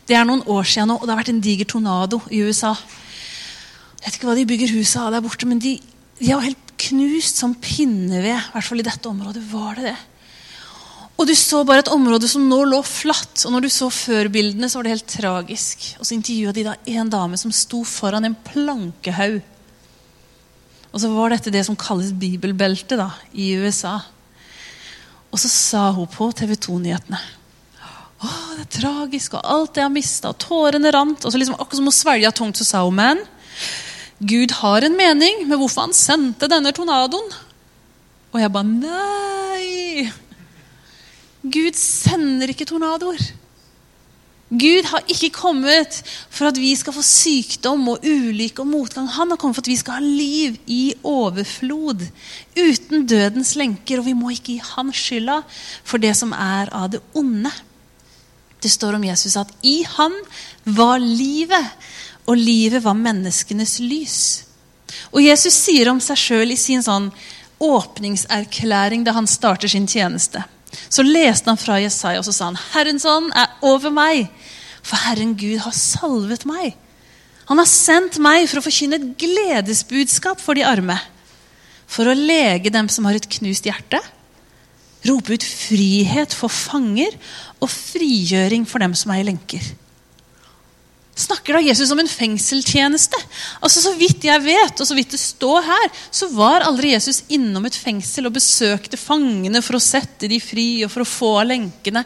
Det 0.07 0.15
er 0.15 0.23
noen 0.23 0.45
år 0.47 0.63
siden 0.63 0.87
nå, 0.93 0.95
og 0.95 1.03
det 1.03 1.11
har 1.11 1.19
vært 1.19 1.33
en 1.33 1.43
diger 1.43 1.67
tornado 1.67 2.21
i 2.31 2.39
USA. 2.39 2.71
Jeg 3.99 4.05
vet 4.05 4.15
ikke 4.15 4.29
hva 4.29 4.35
de 4.39 4.47
bygger 4.47 4.75
huset 4.77 5.01
av 5.01 5.11
der 5.11 5.23
borte, 5.23 5.47
men 5.47 5.59
de, 5.59 5.75
de 6.19 6.31
jo 6.31 6.39
helt 6.39 6.73
knust 6.87 7.39
som 7.39 7.55
pinneved. 7.55 8.31
I 8.31 8.53
hvert 8.55 8.67
fall 8.67 8.79
i 8.79 8.87
dette 8.87 9.11
området 9.11 9.43
var 9.51 9.75
det 9.79 9.91
det. 9.91 9.99
Og 11.19 11.27
du 11.29 11.35
så 11.37 11.61
bare 11.67 11.83
et 11.83 11.91
område 11.93 12.27
som 12.31 12.45
nå 12.49 12.63
lå 12.65 12.79
flatt. 12.87 13.43
Og 13.45 13.53
når 13.53 13.65
du 13.65 13.69
så 13.71 13.89
før-bildene, 13.93 14.69
så 14.69 14.79
var 14.79 14.87
det 14.87 14.95
helt 14.95 15.11
tragisk. 15.13 15.85
Og 15.99 16.07
så 16.07 16.15
intervjua 16.15 16.55
de 16.55 16.65
da 16.67 16.77
en 16.95 17.11
dame 17.11 17.39
som 17.39 17.53
sto 17.53 17.83
foran 17.87 18.25
en 18.27 18.39
plankehaug. 18.47 19.41
Og 20.93 21.01
så 21.01 21.09
var 21.09 21.33
dette 21.33 21.53
det 21.53 21.63
som 21.65 21.77
kalles 21.79 22.11
bibelbeltet 22.17 22.99
da, 22.99 23.11
i 23.33 23.53
USA. 23.57 23.99
Og 25.33 25.41
så 25.41 25.49
sa 25.49 25.87
hun 25.95 26.09
på 26.13 26.29
TV 26.37 26.53
2-nyhetene 26.61 27.19
Å, 28.23 28.33
det 28.55 28.63
er 28.67 28.73
tragisk, 28.77 29.33
og 29.35 29.47
alt 29.49 29.79
jeg 29.79 29.83
har 29.83 29.91
mista, 29.91 30.31
og 30.31 30.39
tårene 30.39 30.91
rant. 30.93 31.25
Og 31.25 31.33
så 31.33 31.39
liksom, 31.41 31.57
akkurat 31.57 31.79
som 31.81 31.89
hun 31.89 31.95
svelga 31.95 32.31
tungt, 32.31 32.61
så 32.61 32.67
sa 32.67 32.83
hun 32.85 32.95
men 32.95 33.23
Gud 34.23 34.53
har 34.61 34.85
en 34.85 34.95
mening 34.95 35.41
med 35.49 35.59
hvorfor 35.59 35.89
han 35.89 35.95
sendte 35.97 36.47
denne 36.47 36.71
tornadoen. 36.75 37.33
Og 38.31 38.39
jeg 38.39 38.53
bare 38.53 38.69
Nei! 38.69 40.05
Gud 41.43 41.75
sender 41.75 42.53
ikke 42.53 42.69
tornadoer. 42.69 43.19
Gud 44.53 44.85
har 44.85 45.01
ikke 45.09 45.31
kommet 45.33 45.95
for 46.29 46.51
at 46.51 46.59
vi 46.61 46.75
skal 46.77 46.93
få 46.93 47.01
sykdom 47.05 47.87
og 47.89 48.05
ulykke 48.05 48.61
og 48.61 48.69
motgang. 48.69 49.07
Han 49.09 49.33
har 49.33 49.39
kommet 49.41 49.57
for 49.57 49.65
at 49.65 49.71
vi 49.71 49.77
skal 49.79 49.97
ha 49.97 50.03
liv 50.03 50.59
i 50.69 50.93
overflod. 51.03 52.05
Uten 52.53 53.07
dødens 53.09 53.55
lenker. 53.57 53.99
Og 53.99 54.07
vi 54.09 54.15
må 54.17 54.33
ikke 54.33 54.53
gi 54.53 54.73
han 54.75 54.93
skylda 54.93 55.41
for 55.81 56.01
det 56.03 56.13
som 56.19 56.35
er 56.37 56.69
av 56.75 56.91
det 56.93 57.01
onde. 57.17 57.51
Det 58.61 58.71
står 58.71 58.99
om 58.99 59.03
Jesus 59.09 59.35
at 59.39 59.49
i 59.65 59.81
han 59.97 60.13
var 60.63 61.01
livet, 61.01 61.73
og 62.29 62.39
livet 62.39 62.83
var 62.85 62.95
menneskenes 62.95 63.79
lys. 63.83 64.19
Og 65.11 65.23
Jesus 65.25 65.57
sier 65.57 65.89
om 65.91 65.99
seg 66.03 66.19
sjøl 66.19 66.53
i 66.53 66.59
sin 66.59 66.83
sånn 66.85 67.09
åpningserklæring 67.63 69.03
da 69.03 69.15
han 69.17 69.27
starter 69.27 69.71
sin 69.71 69.87
tjeneste. 69.89 70.43
Så 70.89 71.05
leste 71.05 71.49
han 71.49 71.59
fra 71.59 71.79
Jesaja 71.81 72.21
og 72.21 72.27
så 72.27 72.33
sa 72.35 72.49
han, 72.51 72.59
'Herrens 72.73 73.05
ånd 73.05 73.31
er 73.35 73.51
over 73.61 73.93
meg, 73.93 74.29
for 74.83 74.97
Herren 74.97 75.35
Gud 75.35 75.59
har 75.65 75.75
salvet 75.75 76.45
meg.' 76.45 76.75
Han 77.51 77.59
har 77.59 77.67
sendt 77.67 78.19
meg 78.23 78.47
for 78.47 78.61
å 78.61 78.63
forkynne 78.63 78.95
et 78.95 79.17
gledesbudskap 79.19 80.39
for 80.39 80.55
de 80.55 80.63
arme. 80.63 80.95
For 81.85 82.07
å 82.07 82.15
lege 82.15 82.71
dem 82.71 82.87
som 82.87 83.03
har 83.03 83.19
et 83.19 83.27
knust 83.27 83.67
hjerte. 83.67 83.99
Rope 85.03 85.35
ut 85.35 85.43
frihet 85.43 86.31
for 86.31 86.47
fanger 86.47 87.11
og 87.59 87.67
frigjøring 87.67 88.63
for 88.63 88.79
dem 88.79 88.95
som 88.95 89.11
er 89.11 89.19
i 89.19 89.27
lenker 89.27 89.73
snakker 91.15 91.57
da 91.57 91.61
Jesus 91.61 91.91
om 91.93 91.99
en 92.01 92.09
fengselstjeneste. 92.09 93.19
Altså 93.61 93.83
Så 93.83 93.93
vidt 93.99 94.25
jeg 94.25 94.43
vet, 94.45 94.79
og 94.81 94.87
så 94.87 94.97
vidt 94.97 95.13
det 95.13 95.21
står 95.21 95.67
her, 95.67 95.91
så 96.11 96.29
var 96.33 96.65
aldri 96.65 96.93
Jesus 96.93 97.23
innom 97.33 97.67
et 97.69 97.77
fengsel 97.77 98.29
og 98.29 98.35
besøkte 98.37 98.97
fangene 98.97 99.61
for 99.65 99.77
å 99.77 99.83
sette 99.83 100.29
de 100.31 100.41
fri 100.41 100.83
og 100.85 100.91
for 100.93 101.05
å 101.05 101.09
få 101.09 101.31
av 101.43 101.49
lenkene. 101.51 102.05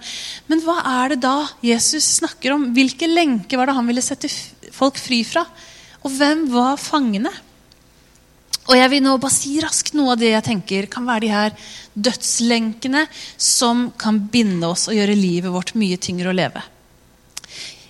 Men 0.52 0.64
hva 0.66 0.82
er 1.00 1.16
det 1.16 1.22
da 1.24 1.40
Jesus 1.64 2.18
snakker 2.20 2.56
om? 2.56 2.70
Hvilke 2.76 3.10
lenker 3.10 3.60
var 3.60 3.70
det 3.70 3.78
han 3.80 3.90
ville 3.90 4.06
sette 4.06 4.32
folk 4.76 5.00
fri 5.00 5.24
fra? 5.28 5.46
Og 6.04 6.14
hvem 6.14 6.48
var 6.52 6.80
fangene? 6.82 7.32
Og 8.68 8.76
jeg 8.76 8.92
vil 8.92 9.04
nå 9.06 9.14
bare 9.16 9.32
si 9.32 9.56
raskt 9.64 9.94
noe 9.96 10.14
av 10.14 10.20
det 10.20 10.34
jeg 10.34 10.44
tenker 10.44 10.90
kan 10.92 11.06
være 11.08 11.24
de 11.24 11.32
her 11.32 11.54
dødslenkene 11.96 13.06
som 13.40 13.88
kan 14.00 14.20
binde 14.32 14.68
oss 14.68 14.90
og 14.92 14.98
gjøre 14.98 15.16
livet 15.16 15.54
vårt 15.54 15.72
mye 15.80 15.96
tyngre 15.96 16.34
å 16.34 16.36
leve. 16.36 16.64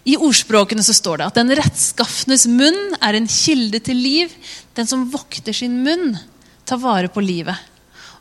I 0.08 0.16
ordspråkene 0.16 0.84
så 0.86 0.96
står 0.96 1.20
det 1.20 1.28
at 1.28 1.38
den 1.40 1.52
rettskaffenes 1.60 2.46
munn 2.48 2.96
er 3.04 3.18
en 3.18 3.28
kilde 3.28 3.82
til 3.84 4.00
liv. 4.00 4.32
Den 4.78 4.88
som 4.88 5.08
vokter 5.12 5.56
sin 5.56 5.82
munn, 5.84 6.16
tar 6.68 6.80
vare 6.80 7.12
på 7.12 7.24
livet. 7.24 7.58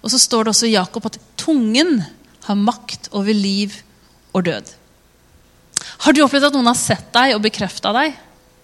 Og 0.02 0.10
så 0.10 0.18
står 0.22 0.46
det 0.46 0.54
også 0.54 0.68
i 0.68 0.74
Jakob 0.74 1.06
at 1.06 1.18
tungen 1.38 2.00
har 2.46 2.58
makt 2.58 3.10
over 3.14 3.34
liv 3.34 3.74
og 4.34 4.46
død. 4.48 4.72
Har 6.02 6.14
du 6.14 6.22
opplevd 6.24 6.48
at 6.48 6.56
noen 6.56 6.70
har 6.70 6.78
sett 6.78 7.06
deg 7.14 7.36
og 7.36 7.44
bekrefta 7.46 7.94
deg? 7.94 8.18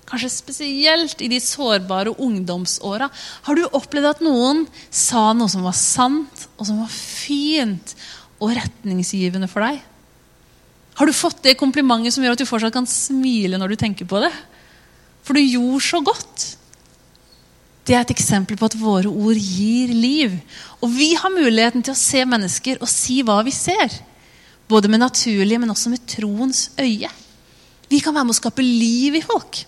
Kanskje 0.09 0.33
spesielt 0.33 1.23
i 1.23 1.31
de 1.31 1.39
sårbare 1.41 2.15
ungdomsåra. 2.21 3.07
Har 3.47 3.59
du 3.59 3.63
opplevd 3.71 4.11
at 4.11 4.25
noen 4.25 4.67
sa 4.91 5.31
noe 5.37 5.51
som 5.51 5.63
var 5.67 5.79
sant, 5.79 6.49
og 6.59 6.67
som 6.69 6.83
var 6.83 6.91
fint 6.93 7.95
og 8.43 8.51
retningsgivende 8.59 9.49
for 9.51 9.65
deg? 9.65 9.79
Har 10.95 11.09
du 11.09 11.15
fått 11.17 11.43
det 11.45 11.59
komplimentet 11.61 12.15
som 12.15 12.25
gjør 12.25 12.37
at 12.37 12.43
du 12.43 12.49
fortsatt 12.49 12.75
kan 12.75 12.89
smile 12.89 13.61
når 13.61 13.73
du 13.73 13.81
tenker 13.81 14.09
på 14.09 14.21
det? 14.25 14.33
For 15.23 15.39
du 15.39 15.41
gjorde 15.41 15.85
så 15.87 16.03
godt. 16.05 16.47
Det 17.87 17.97
er 17.97 18.05
et 18.05 18.15
eksempel 18.15 18.59
på 18.59 18.69
at 18.69 18.79
våre 18.79 19.11
ord 19.11 19.39
gir 19.39 19.91
liv. 19.95 20.37
Og 20.83 20.93
vi 20.95 21.13
har 21.19 21.35
muligheten 21.35 21.83
til 21.83 21.95
å 21.95 21.99
se 21.99 22.23
mennesker 22.29 22.83
og 22.83 22.91
si 22.91 23.23
hva 23.27 23.41
vi 23.47 23.55
ser. 23.55 23.99
Både 24.71 24.91
med 24.91 25.03
naturlige, 25.03 25.59
men 25.59 25.73
også 25.73 25.91
med 25.91 26.05
troens 26.09 26.69
øye. 26.79 27.11
Vi 27.91 28.01
kan 28.01 28.15
være 28.15 28.29
med 28.29 28.37
å 28.37 28.39
skape 28.39 28.65
liv 28.65 29.19
i 29.19 29.25
folk. 29.25 29.65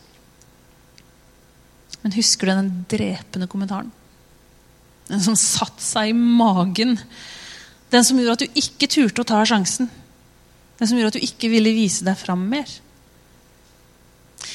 Men 2.05 2.15
husker 2.15 2.47
du 2.47 2.53
den 2.53 2.73
drepende 2.91 3.49
kommentaren? 3.51 3.91
Den 5.09 5.21
som 5.25 5.37
satte 5.37 5.83
seg 5.85 6.13
i 6.13 6.17
magen. 6.17 6.97
Den 7.93 8.07
som 8.07 8.21
gjorde 8.21 8.39
at 8.39 8.45
du 8.45 8.61
ikke 8.61 8.89
turte 8.93 9.25
å 9.25 9.29
ta 9.29 9.43
sjansen. 9.49 9.91
Den 10.79 10.91
som 10.91 10.99
gjorde 10.99 11.15
at 11.15 11.21
du 11.21 11.27
ikke 11.29 11.51
ville 11.53 11.75
vise 11.77 12.07
deg 12.07 12.19
fram 12.19 12.43
mer. 12.51 12.69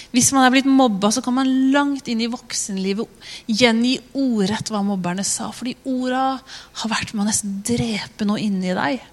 Hvis 0.09 0.31
man 0.33 0.45
er 0.45 0.53
blitt 0.53 0.69
mobba, 0.69 1.11
så 1.13 1.21
kan 1.25 1.35
man 1.37 1.49
langt 1.73 2.09
inn 2.09 2.21
i 2.23 2.29
voksenlivet 2.29 3.29
gjengi 3.45 3.95
ordrett 4.17 4.71
hva 4.73 4.81
mobberne 4.85 5.25
sa. 5.27 5.51
Fordi 5.53 5.75
orda 5.89 6.39
har 6.81 6.91
vært 6.91 7.13
med 7.13 7.23
å 7.23 7.29
nesten 7.29 7.59
drepe 7.65 8.25
noe 8.25 8.41
inni 8.41 8.73
deg. 8.77 9.03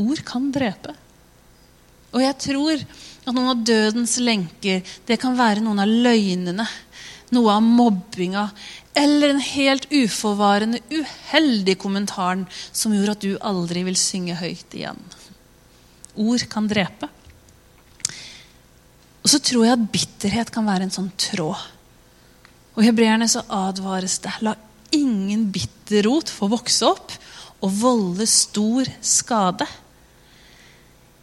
Ord 0.00 0.22
kan 0.26 0.50
drepe. 0.54 0.94
Og 2.14 2.22
jeg 2.22 2.38
tror 2.42 2.80
at 2.80 3.34
noen 3.34 3.50
av 3.52 3.64
dødens 3.66 4.16
lenker 4.22 4.86
det 5.06 5.18
kan 5.22 5.36
være 5.38 5.62
noen 5.62 5.82
av 5.82 5.90
løgnene, 5.90 6.66
noe 7.34 7.54
av 7.54 7.62
mobbinga 7.62 8.48
eller 8.98 9.30
en 9.30 9.42
helt 9.44 9.86
uforvarende, 9.92 10.80
uheldig 10.90 11.76
kommentaren 11.78 12.46
som 12.72 12.94
gjorde 12.94 13.14
at 13.14 13.26
du 13.26 13.36
aldri 13.38 13.84
vil 13.86 13.98
synge 13.98 14.38
høyt 14.40 14.74
igjen. 14.74 14.98
Ord 16.20 16.44
kan 16.52 16.68
drepe. 16.70 17.08
Og 19.20 19.28
så 19.28 19.40
tror 19.44 19.66
jeg 19.66 19.76
at 19.76 19.90
bitterhet 19.92 20.52
kan 20.52 20.68
være 20.68 20.86
en 20.86 20.94
sånn 20.94 21.10
tråd. 21.20 21.60
Og 22.76 22.82
I 22.82 22.88
hebreerne 22.88 23.28
så 23.28 23.42
advares 23.52 24.18
det 24.24 24.32
la 24.44 24.54
ingen 24.96 25.48
bitterrot 25.52 26.30
få 26.32 26.48
vokse 26.50 26.88
opp 26.88 27.12
og 27.60 27.76
volde 27.82 28.26
stor 28.30 28.88
skade. 29.04 29.66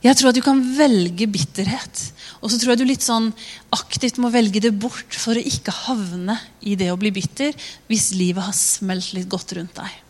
Jeg 0.05 0.15
tror 0.19 0.29
at 0.29 0.37
du 0.37 0.43
kan 0.45 0.59
velge 0.77 1.25
bitterhet. 1.29 2.01
Og 2.39 2.51
så 2.51 2.59
tror 2.59 2.75
jeg 2.75 2.81
du 2.83 2.87
litt 2.87 3.05
sånn 3.05 3.31
aktivt 3.73 4.19
må 4.21 4.29
velge 4.31 4.61
det 4.63 4.75
bort 4.77 5.17
for 5.17 5.33
å 5.35 5.41
ikke 5.51 5.73
havne 5.87 6.37
i 6.61 6.77
det 6.79 6.91
å 6.93 6.99
bli 6.99 7.11
bitter 7.15 7.57
hvis 7.89 8.11
livet 8.15 8.45
har 8.45 8.55
smelt 8.55 9.15
litt 9.17 9.29
godt 9.31 9.55
rundt 9.57 9.79
deg. 9.79 10.03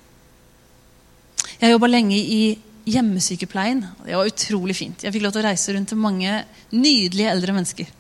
Jeg 1.58 1.74
jobba 1.74 1.89
lenge 1.89 2.17
i 2.20 2.41
hjemmesykepleien. 2.88 3.84
Det 4.06 4.15
var 4.15 4.29
utrolig 4.29 4.75
fint. 4.77 5.03
Jeg 5.03 5.13
fikk 5.13 5.25
lov 5.25 5.36
til 5.36 5.44
å 5.44 5.48
reise 5.50 5.75
rundt 5.75 5.91
til 5.91 6.00
mange 6.00 6.41
nydelige 6.72 7.32
eldre 7.34 7.56
mennesker. 7.56 7.94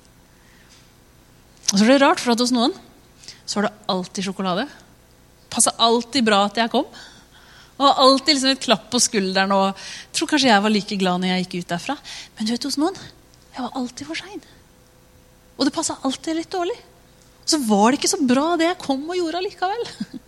Og 1.67 1.75
så 1.75 1.83
er 1.83 1.91
det 1.91 2.01
rart, 2.03 2.23
for 2.23 2.33
at 2.33 2.43
hos 2.43 2.53
noen 2.55 2.75
så 3.47 3.59
var 3.59 3.67
det 3.67 3.91
alltid 3.91 4.27
sjokolade. 4.27 4.65
Passa 5.51 5.73
alltid 5.83 6.25
bra 6.27 6.45
at 6.47 6.59
jeg 6.59 6.71
kom. 6.71 6.87
Og 7.77 8.01
alltid 8.03 8.35
liksom 8.35 8.55
et 8.55 8.63
klapp 8.63 8.87
på 8.91 8.99
skulderen. 9.03 9.51
og 9.51 9.67
jeg 9.69 10.17
tror 10.17 10.31
kanskje 10.31 10.49
jeg 10.49 10.63
var 10.63 10.73
like 10.73 10.99
glad 10.99 11.21
når 11.21 11.33
jeg 11.33 11.45
gikk 11.45 11.57
ut 11.59 11.73
derfra. 11.75 11.97
Men 12.37 12.47
du 12.47 12.53
vet 12.53 12.67
hos 12.69 12.79
noen 12.81 12.97
jeg 13.57 13.65
var 13.65 13.77
alltid 13.79 14.05
for 14.05 14.19
sein. 14.19 14.41
Og 15.57 15.65
det 15.65 15.73
passa 15.73 15.97
alltid 16.05 16.37
litt 16.37 16.51
dårlig. 16.53 16.77
Så 17.47 17.57
var 17.65 17.89
det 17.89 17.99
ikke 17.99 18.11
så 18.11 18.19
bra 18.27 18.51
det 18.59 18.67
jeg 18.67 18.83
kom 18.83 19.01
og 19.07 19.17
gjorde 19.17 19.39
allikevel. 19.41 19.85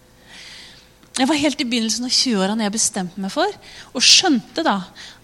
Jeg 1.19 1.27
var 1.27 1.35
helt 1.35 1.59
i 1.59 1.67
begynnelsen 1.67 2.07
av 2.07 2.13
20-åra 2.15 2.53
når 2.55 2.69
jeg 2.69 2.75
bestemte 2.77 3.19
meg 3.19 3.33
for, 3.33 3.55
og 3.91 4.05
skjønte 4.05 4.63
da 4.63 4.77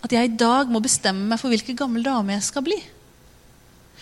at 0.04 0.12
jeg 0.12 0.28
i 0.28 0.36
dag 0.36 0.68
må 0.68 0.82
bestemme 0.84 1.30
meg 1.30 1.40
for 1.40 1.54
hvilken 1.54 1.78
gammel 1.80 2.04
dame 2.04 2.36
jeg 2.36 2.44
skal 2.50 2.66
bli. 2.66 2.76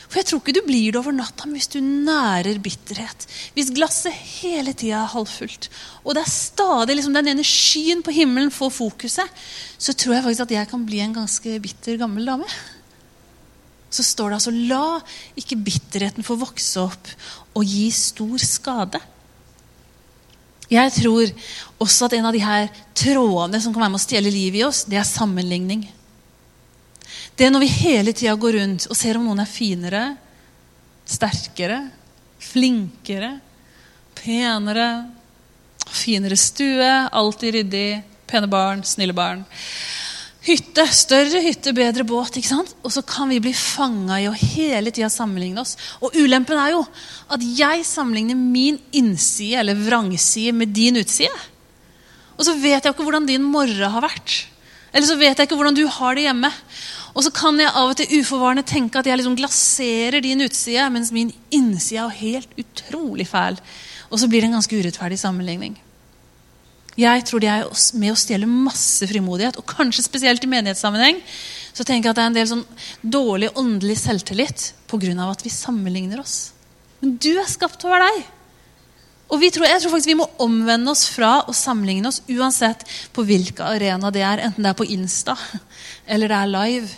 For 0.07 0.19
jeg 0.19 0.29
tror 0.29 0.41
ikke 0.41 0.55
du 0.57 0.61
blir 0.65 0.93
det 0.93 0.99
over 0.99 1.13
natta 1.15 1.47
hvis 1.49 1.69
du 1.73 1.79
nærer 1.81 2.57
bitterhet. 2.65 3.27
Hvis 3.53 3.71
glasset 3.73 4.13
hele 4.13 4.73
tida 4.73 5.03
er 5.03 5.13
halvfullt, 5.13 5.69
og 6.01 6.17
det 6.17 6.25
er 6.25 6.33
stadig 6.33 6.97
liksom 6.97 7.15
den 7.17 7.31
energien 7.35 8.01
på 8.05 8.13
himmelen 8.13 8.53
får 8.53 8.73
fokuset, 8.73 9.45
så 9.77 9.93
tror 9.93 10.17
jeg 10.17 10.25
faktisk 10.25 10.47
at 10.47 10.57
jeg 10.57 10.69
kan 10.73 10.85
bli 10.85 11.01
en 11.01 11.17
ganske 11.17 11.55
bitter 11.61 12.01
gammel 12.01 12.29
dame. 12.29 12.49
Så 13.93 14.05
står 14.05 14.33
det 14.33 14.41
altså 14.41 14.53
la 14.53 14.85
ikke 15.37 15.61
bitterheten 15.61 16.25
få 16.25 16.41
vokse 16.41 16.81
opp 16.81 17.09
og 17.53 17.65
gi 17.69 17.89
stor 17.93 18.37
skade. 18.41 19.01
Jeg 20.71 20.93
tror 20.95 21.31
også 21.83 22.07
at 22.07 22.15
en 22.17 22.27
av 22.29 22.35
de 22.35 22.43
her 22.43 22.69
trådene 22.97 23.59
som 23.61 23.73
kan 23.73 23.83
være 23.83 23.93
med 23.95 24.01
å 24.01 24.05
stjele 24.05 24.31
livet 24.33 24.61
i 24.61 24.65
oss, 24.67 24.83
det 24.87 24.99
er 24.99 25.07
sammenligning. 25.07 25.83
Det 27.35 27.47
er 27.47 27.51
når 27.53 27.65
vi 27.65 27.71
hele 27.81 28.13
tida 28.15 28.35
går 28.39 28.59
rundt 28.59 28.87
og 28.89 28.97
ser 28.97 29.17
om 29.17 29.25
noen 29.27 29.41
er 29.43 29.49
finere, 29.49 30.03
sterkere, 31.09 31.81
flinkere, 32.43 33.35
penere, 34.17 34.87
finere 35.89 36.37
stue, 36.39 36.91
alltid 37.11 37.57
ryddig, 37.57 37.89
pene 38.29 38.49
barn, 38.49 38.85
snille 38.87 39.15
barn 39.17 39.43
hytte. 40.47 40.85
Større 40.93 41.41
hytte, 41.43 41.73
bedre 41.75 42.05
båt. 42.07 42.37
ikke 42.37 42.51
sant? 42.51 42.75
Og 42.83 42.93
så 42.93 43.03
kan 43.07 43.31
vi 43.31 43.41
bli 43.43 43.53
fanga 43.57 44.19
i 44.21 44.29
å 44.29 44.35
hele 44.35 44.91
tida 44.91 45.09
sammenligne 45.11 45.63
oss. 45.63 45.75
Og 46.01 46.15
ulempen 46.19 46.59
er 46.59 46.73
jo 46.75 46.83
at 47.33 47.43
jeg 47.43 47.85
sammenligner 47.87 48.39
min 48.39 48.79
innside 48.91 49.61
eller 49.61 49.79
vrangside 49.79 50.55
med 50.55 50.73
din 50.75 50.99
utside. 51.01 51.35
Og 52.37 52.47
så 52.47 52.55
vet 52.57 52.83
jeg 52.83 52.93
ikke 52.93 53.05
hvordan 53.05 53.29
din 53.29 53.45
morgen 53.45 53.93
har 53.93 54.03
vært. 54.03 54.43
Eller 54.93 55.07
så 55.09 55.17
vet 55.17 55.37
jeg 55.37 55.47
ikke 55.47 55.57
hvordan 55.57 55.77
du 55.77 55.85
har 55.89 56.17
det 56.17 56.27
hjemme. 56.27 56.51
Og 57.13 57.25
så 57.25 57.31
kan 57.33 57.57
jeg 57.61 57.69
av 57.69 57.91
og 57.91 57.97
til 57.97 58.19
uforvarende 58.19 58.65
tenke 58.65 58.99
at 58.99 59.07
jeg 59.09 59.19
liksom 59.19 59.37
glaserer 59.37 60.21
din 60.21 60.41
utside, 60.45 60.85
mens 60.93 61.11
min 61.13 61.29
innside 61.53 62.07
er 62.07 62.21
helt 62.21 62.55
utrolig 62.57 63.27
fæl. 63.29 63.59
Og 64.09 64.21
så 64.21 64.29
blir 64.29 64.41
det 64.41 64.49
en 64.49 64.57
ganske 64.57 64.79
urettferdig 64.79 65.19
sammenligning. 65.21 65.77
Jeg 66.99 67.25
tror 67.25 67.41
de 67.41 67.49
er 67.49 67.65
med 67.97 68.13
å 68.13 68.19
stjele 68.19 68.49
masse 68.49 69.07
frimodighet. 69.09 69.57
Og 69.57 69.65
kanskje 69.69 70.05
spesielt 70.05 70.43
i 70.45 70.51
menighetssammenheng 70.51 71.21
så 71.73 71.85
tenker 71.85 72.09
jeg 72.09 72.13
at 72.13 72.19
det 72.19 72.23
er 72.23 72.31
en 72.31 72.37
del 72.37 72.51
sånn 72.51 72.65
dårlig 73.01 73.49
åndelig 73.57 73.97
selvtillit 74.03 74.71
pga. 74.91 75.29
at 75.29 75.43
vi 75.43 75.49
sammenligner 75.49 76.21
oss. 76.21 76.53
Men 77.01 77.17
du 77.17 77.33
er 77.39 77.49
skapt 77.49 77.79
til 77.81 77.89
å 77.89 77.93
være 77.95 78.09
deg. 78.11 78.25
Og 79.33 79.41
tror, 79.41 79.65
jeg 79.65 79.81
tror 79.81 79.91
faktisk 79.95 80.11
vi 80.11 80.19
må 80.19 80.29
omvende 80.43 80.91
oss 80.91 81.07
fra 81.09 81.39
å 81.49 81.55
sammenligne 81.57 82.07
oss 82.11 82.21
uansett 82.29 82.83
på 83.15 83.23
hvilken 83.25 83.65
arena 83.65 84.11
det 84.13 84.21
er. 84.21 84.43
Enten 84.45 84.61
det 84.61 84.69
er 84.69 84.77
på 84.77 84.85
Insta 84.93 85.33
eller 86.05 86.29
det 86.29 86.37
er 86.37 86.51
live. 86.51 86.91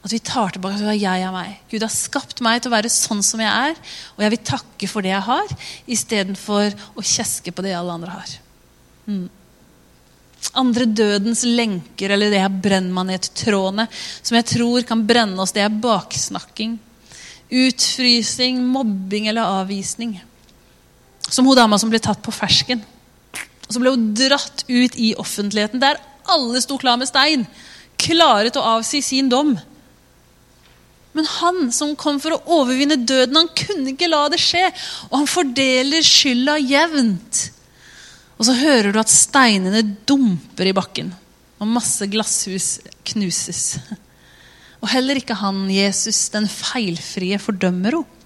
At 0.00 0.14
vi 0.14 0.20
tar 0.24 0.54
tilbake 0.54 0.78
til 0.78 0.92
at 0.92 1.00
jeg 1.00 1.24
er 1.26 1.34
meg. 1.34 1.58
Gud 1.68 1.82
har 1.84 1.92
skapt 1.92 2.40
meg 2.44 2.62
til 2.62 2.70
å 2.70 2.76
være 2.76 2.92
sånn 2.92 3.24
som 3.26 3.42
jeg 3.42 3.50
er. 3.50 3.74
Og 4.14 4.22
jeg 4.24 4.32
vil 4.36 4.46
takke 4.52 4.88
for 4.88 5.04
det 5.04 5.12
jeg 5.12 5.26
har, 5.26 5.50
istedenfor 5.90 6.78
å 6.94 7.04
kjeske 7.04 7.52
på 7.52 7.66
det 7.66 7.74
alle 7.76 7.98
andre 7.98 8.14
har. 8.14 8.38
Mm. 9.10 9.28
Andre 10.60 10.86
dødens 10.86 11.42
lenker, 11.44 12.14
eller 12.14 12.32
det 12.32 12.40
her 12.42 12.60
brennmanettrådene, 12.62 13.86
som 14.22 14.38
jeg 14.38 14.48
tror 14.54 14.86
kan 14.88 15.02
brenne 15.06 15.38
oss, 15.42 15.52
det 15.54 15.62
er 15.62 15.80
baksnakking. 15.82 16.78
Utfrysing, 17.50 18.62
mobbing 18.64 19.28
eller 19.30 19.60
avvisning. 19.60 20.16
Som 21.28 21.46
hun 21.46 21.58
dama 21.58 21.78
som 21.78 21.90
ble 21.92 22.00
tatt 22.02 22.22
på 22.24 22.34
fersken. 22.34 22.82
Og 23.68 23.74
så 23.74 23.82
ble 23.82 23.92
hun 23.94 24.08
dratt 24.18 24.64
ut 24.66 24.96
i 24.98 25.12
offentligheten, 25.20 25.82
der 25.82 26.00
alle 26.30 26.62
sto 26.62 26.78
klar 26.80 26.98
med 26.98 27.10
stein. 27.10 27.44
Klare 28.00 28.50
til 28.50 28.62
å 28.62 28.78
avsi 28.78 29.02
sin 29.04 29.28
dom. 29.30 29.52
Men 31.12 31.26
han 31.26 31.70
som 31.74 31.96
kom 31.98 32.20
for 32.22 32.36
å 32.36 32.60
overvinne 32.60 32.98
døden, 33.02 33.36
han 33.36 33.50
kunne 33.54 33.92
ikke 33.92 34.10
la 34.10 34.24
det 34.30 34.40
skje. 34.42 34.66
Og 35.10 35.20
han 35.20 35.30
fordeler 35.30 36.06
skylda 36.06 36.56
jevnt. 36.62 37.48
Og 38.40 38.46
så 38.48 38.56
hører 38.56 38.88
du 38.88 39.00
at 39.02 39.12
steinene 39.12 39.82
dumper 40.08 40.70
i 40.70 40.72
bakken, 40.72 41.10
og 41.60 41.68
masse 41.68 42.06
glasshus 42.08 42.78
knuses. 43.12 43.64
Og 44.80 44.88
heller 44.94 45.20
ikke 45.20 45.36
han, 45.36 45.66
Jesus, 45.68 46.30
den 46.32 46.48
feilfrie, 46.48 47.36
fordømmer 47.36 47.98
henne. 47.98 48.16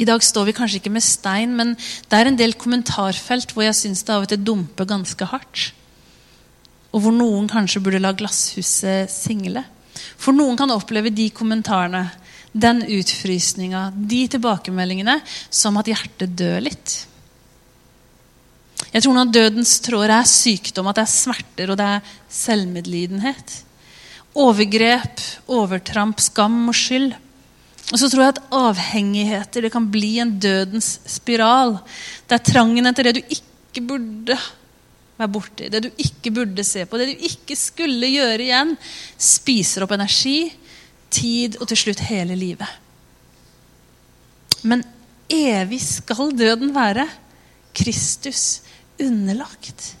I 0.00 0.06
dag 0.08 0.22
står 0.24 0.46
vi 0.48 0.54
kanskje 0.56 0.78
ikke 0.80 0.90
med 0.94 1.04
stein, 1.04 1.52
men 1.54 1.74
det 1.76 2.16
er 2.16 2.30
en 2.30 2.38
del 2.38 2.54
kommentarfelt 2.58 3.52
hvor 3.52 3.66
jeg 3.66 3.76
syns 3.76 4.00
det 4.06 4.14
av 4.14 4.24
og 4.24 4.30
til 4.30 4.40
dumper 4.42 4.88
ganske 4.88 5.26
hardt. 5.30 5.66
Og 6.94 7.04
hvor 7.04 7.14
noen 7.14 7.46
kanskje 7.50 7.82
burde 7.84 8.00
la 8.00 8.10
glasshuset 8.16 9.12
single. 9.12 9.62
For 10.16 10.34
noen 10.34 10.56
kan 10.58 10.72
oppleve 10.74 11.12
de 11.14 11.28
kommentarene, 11.34 12.06
den 12.50 12.82
utfrysninga, 12.88 13.90
de 13.94 14.24
tilbakemeldingene, 14.32 15.20
som 15.50 15.78
at 15.78 15.92
hjertet 15.92 16.34
dør 16.40 16.58
litt. 16.64 16.96
Jeg 18.92 19.04
tror 19.06 19.22
av 19.22 19.32
dødens 19.32 19.78
tråder 19.80 20.12
er 20.18 20.28
sykdom, 20.28 20.90
at 20.90 20.98
det 20.98 21.06
er 21.06 21.12
smerter 21.12 21.72
og 21.72 21.78
det 21.80 21.88
er 21.94 22.16
selvmedlidenhet. 22.28 23.54
Overgrep, 24.36 25.22
overtramp, 25.52 26.20
skam 26.20 26.66
og 26.68 26.76
skyld. 26.76 27.14
Og 27.92 28.00
så 28.00 28.08
tror 28.08 28.24
jeg 28.24 28.34
at 28.34 28.42
avhengigheter 28.56 29.64
det 29.64 29.72
kan 29.72 29.88
bli 29.92 30.14
en 30.22 30.34
dødens 30.40 30.98
spiral. 31.08 31.78
Det 32.28 32.36
er 32.36 32.44
trangen 32.52 32.88
etter 32.88 33.08
det 33.08 33.16
du 33.18 33.34
ikke 33.36 33.84
burde 33.88 34.36
være 35.16 35.32
borti, 35.32 35.68
det 35.72 35.82
du 35.84 35.90
ikke 36.00 36.32
burde 36.34 36.64
se 36.66 36.84
på, 36.88 37.00
det 37.00 37.12
du 37.12 37.26
ikke 37.28 37.56
skulle 37.58 38.08
gjøre 38.12 38.44
igjen, 38.44 38.74
spiser 39.20 39.84
opp 39.84 39.92
energi, 39.96 40.52
tid 41.12 41.58
og 41.60 41.68
til 41.68 41.80
slutt 41.80 42.04
hele 42.08 42.36
livet. 42.36 42.68
Men 44.68 44.84
evig 45.32 45.80
skal 45.84 46.32
døden 46.36 46.72
være. 46.76 47.08
Kristus 47.72 48.60
underlagt. 49.04 49.92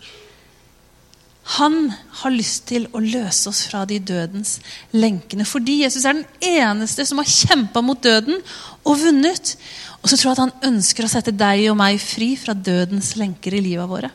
Han 1.58 1.90
har 2.22 2.32
lyst 2.32 2.68
til 2.70 2.86
å 2.94 3.02
løse 3.02 3.50
oss 3.50 3.64
fra 3.66 3.82
de 3.88 3.98
dødens 3.98 4.56
lenkene. 4.94 5.44
Fordi 5.48 5.80
Jesus 5.82 6.06
er 6.06 6.20
den 6.20 6.52
eneste 6.62 7.04
som 7.08 7.18
har 7.18 7.28
kjempa 7.28 7.82
mot 7.82 7.98
døden 8.02 8.38
og 8.86 9.00
vunnet. 9.02 9.56
Og 10.00 10.10
så 10.10 10.16
tror 10.16 10.30
jeg 10.30 10.36
at 10.36 10.44
han 10.46 10.72
ønsker 10.72 11.06
å 11.06 11.10
sette 11.10 11.34
deg 11.34 11.66
og 11.72 11.78
meg 11.82 11.98
fri 12.02 12.32
fra 12.38 12.54
dødens 12.54 13.16
lenker 13.18 13.58
i 13.58 13.64
livet 13.64 13.90
våre. 13.90 14.12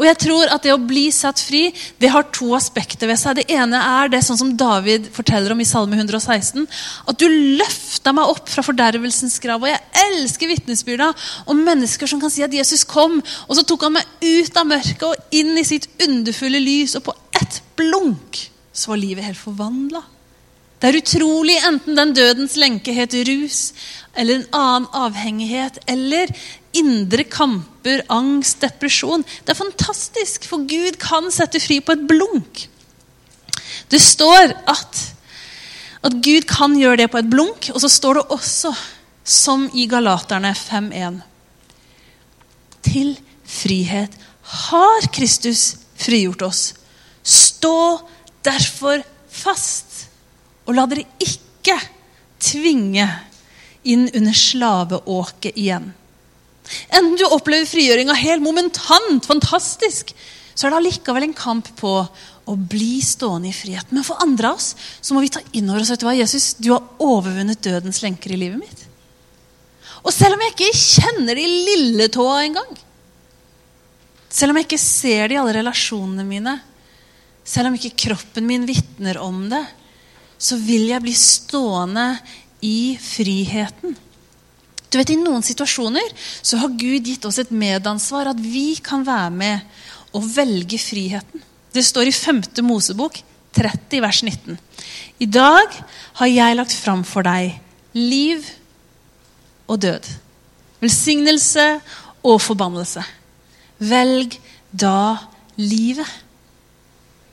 Og 0.00 0.06
jeg 0.08 0.18
tror 0.24 0.48
at 0.48 0.64
Det 0.64 0.72
å 0.72 0.80
bli 0.80 1.08
satt 1.12 1.42
fri 1.44 1.68
det 2.00 2.10
har 2.12 2.28
to 2.32 2.54
aspekter 2.56 3.10
ved 3.10 3.20
seg. 3.20 3.36
Det 3.40 3.52
ene 3.52 3.76
er 4.00 4.10
det 4.12 4.22
sånn 4.24 4.38
som 4.40 4.52
David 4.56 5.10
forteller 5.12 5.52
om 5.52 5.60
i 5.60 5.68
Salme 5.68 5.98
116. 5.98 6.64
At 7.10 7.20
du 7.20 7.26
løfta 7.60 8.14
meg 8.16 8.32
opp 8.32 8.48
fra 8.48 8.64
fordervelsens 8.64 9.36
grav. 9.42 9.60
Og 9.60 9.68
jeg 9.68 10.06
elsker 10.06 10.50
vitnesbyrda 10.50 11.10
om 11.52 11.64
mennesker 11.66 12.08
som 12.08 12.22
kan 12.22 12.32
si 12.32 12.44
at 12.46 12.54
Jesus 12.54 12.86
kom, 12.88 13.18
og 13.20 13.56
så 13.56 13.66
tok 13.66 13.84
han 13.86 13.98
meg 13.98 14.08
ut 14.24 14.56
av 14.56 14.70
mørket 14.70 15.04
og 15.10 15.36
inn 15.36 15.52
i 15.60 15.66
sitt 15.68 15.90
underfulle 16.06 16.62
lys, 16.62 16.96
og 16.96 17.04
på 17.10 17.16
ett 17.40 17.60
blunk 17.76 18.46
så 18.72 18.94
var 18.94 19.02
livet 19.02 19.26
helt 19.26 19.40
forvandla. 19.40 20.02
Det 20.80 20.88
er 20.88 20.96
utrolig 20.96 21.58
enten 21.68 21.96
den 21.98 22.14
dødens 22.16 22.54
lenke 22.56 22.94
heter 22.96 23.26
rus, 23.28 23.74
eller 24.16 24.38
en 24.38 24.46
annen 24.56 24.86
avhengighet, 24.96 25.76
eller 25.92 26.32
indre 26.76 27.24
kamper, 27.26 28.04
angst, 28.12 28.60
depresjon. 28.62 29.24
Det 29.44 29.54
er 29.54 29.58
fantastisk, 29.58 30.46
for 30.48 30.66
Gud 30.68 30.98
kan 31.02 31.30
sette 31.34 31.60
fri 31.62 31.80
på 31.82 31.96
et 31.96 32.04
blunk. 32.08 32.66
Det 33.90 34.00
står 34.02 34.54
at, 34.70 35.00
at 36.06 36.18
Gud 36.22 36.46
kan 36.50 36.76
gjøre 36.78 37.02
det 37.02 37.10
på 37.12 37.20
et 37.20 37.30
blunk, 37.30 37.70
og 37.74 37.82
så 37.82 37.90
står 37.90 38.20
det 38.20 38.26
også, 38.36 38.74
som 39.24 39.68
i 39.76 39.84
Galaterne 39.86 40.50
5.1 40.56 41.20
Til 42.86 43.12
frihet 43.46 44.14
har 44.64 45.06
Kristus 45.14 45.76
frigjort 46.00 46.42
oss. 46.42 46.62
Stå 47.22 48.00
derfor 48.46 49.02
fast. 49.28 50.06
Og 50.66 50.74
la 50.74 50.86
dere 50.90 51.06
ikke 51.22 51.76
tvinge 52.40 53.06
inn 53.84 54.08
under 54.16 54.36
slaveåket 54.36 55.56
igjen. 55.58 55.90
Enten 56.90 57.16
du 57.18 57.24
opplever 57.28 57.68
frigjøringa 57.68 58.16
helt 58.18 58.44
momentant, 58.44 59.26
fantastisk, 59.26 60.12
så 60.54 60.66
er 60.66 60.72
det 60.72 60.80
allikevel 60.80 61.26
en 61.28 61.36
kamp 61.36 61.70
på 61.78 61.94
å 62.50 62.56
bli 62.56 62.98
stående 63.04 63.50
i 63.50 63.54
frihet. 63.54 63.90
Men 63.94 64.04
for 64.06 64.20
andre 64.22 64.50
av 64.50 64.60
oss 64.60 64.74
så 65.00 65.14
må 65.14 65.22
vi 65.24 65.32
ta 65.32 65.42
inn 65.56 65.70
over 65.70 65.84
oss 65.84 65.92
hva, 66.02 66.14
Jesus, 66.18 66.52
du 66.58 66.72
har 66.74 66.86
overvunnet 67.02 67.62
dødens 67.64 68.02
lenker 68.04 68.34
i 68.34 68.40
livet 68.40 68.60
mitt. 68.60 68.86
Og 70.00 70.12
selv 70.14 70.36
om 70.36 70.44
jeg 70.44 70.54
ikke 70.54 70.80
kjenner 70.80 71.36
de 71.36 71.46
lille 71.48 72.08
tåa 72.12 72.40
engang, 72.46 72.70
selv 74.30 74.52
om 74.52 74.60
jeg 74.60 74.68
ikke 74.68 74.82
ser 74.82 75.28
det 75.28 75.36
i 75.36 75.40
alle 75.40 75.56
relasjonene 75.58 76.24
mine, 76.26 76.54
selv 77.44 77.70
om 77.70 77.76
ikke 77.76 77.96
kroppen 78.06 78.46
min 78.46 78.66
vitner 78.68 79.18
om 79.20 79.42
det, 79.50 79.64
så 80.40 80.56
vil 80.60 80.86
jeg 80.88 81.04
bli 81.04 81.14
stående 81.16 82.06
i 82.64 82.94
friheten. 83.00 83.96
Du 84.90 84.98
vet, 84.98 85.12
I 85.14 85.20
noen 85.20 85.44
situasjoner 85.46 86.10
så 86.42 86.58
har 86.58 86.74
Gud 86.74 87.06
gitt 87.06 87.26
oss 87.28 87.38
et 87.38 87.52
medansvar, 87.54 88.32
at 88.32 88.40
vi 88.42 88.74
kan 88.82 89.04
være 89.06 89.30
med 89.30 90.16
og 90.18 90.26
velge 90.34 90.80
friheten. 90.82 91.44
Det 91.70 91.84
står 91.86 92.10
i 92.10 92.14
5. 92.14 92.42
Mosebok 92.66 93.20
30, 93.54 94.00
vers 94.02 94.22
19. 94.26 94.58
I 95.22 95.28
dag 95.30 95.76
har 96.18 96.30
jeg 96.30 96.58
lagt 96.58 96.74
fram 96.74 97.04
for 97.06 97.26
deg 97.26 97.54
liv 97.94 98.42
og 99.70 99.78
død. 99.82 100.08
Velsignelse 100.82 101.66
og 102.26 102.40
forbannelse. 102.42 103.04
Velg 103.78 104.34
da 104.70 105.16
livet. 105.60 106.08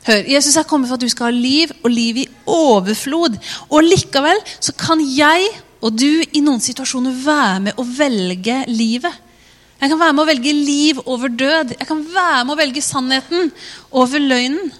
Hør, 0.08 0.24
Jesus 0.30 0.56
er 0.56 0.68
kommet 0.68 0.88
for 0.88 0.96
at 0.96 1.04
du 1.04 1.10
skal 1.12 1.32
ha 1.32 1.36
liv, 1.36 1.72
og 1.84 1.92
liv 1.92 2.22
i 2.22 2.28
overflod. 2.46 3.36
Og 3.68 3.84
likevel 3.84 4.40
så 4.60 4.72
kan 4.78 5.02
jeg 5.04 5.50
og 5.82 5.94
du 5.94 6.10
i 6.34 6.42
noen 6.42 6.62
situasjoner 6.64 7.16
være 7.24 7.60
med 7.68 7.80
å 7.80 7.86
velge 7.86 8.64
livet. 8.70 9.24
Jeg 9.78 9.92
kan 9.92 10.00
være 10.02 10.16
med 10.18 10.24
å 10.24 10.30
velge 10.32 10.54
liv 10.58 11.00
over 11.06 11.30
død. 11.30 11.76
Jeg 11.78 11.88
kan 11.90 12.02
være 12.02 12.44
med 12.48 12.56
å 12.56 12.60
velge 12.60 12.82
sannheten 12.82 13.52
over 13.94 14.24
løgnen. 14.24 14.72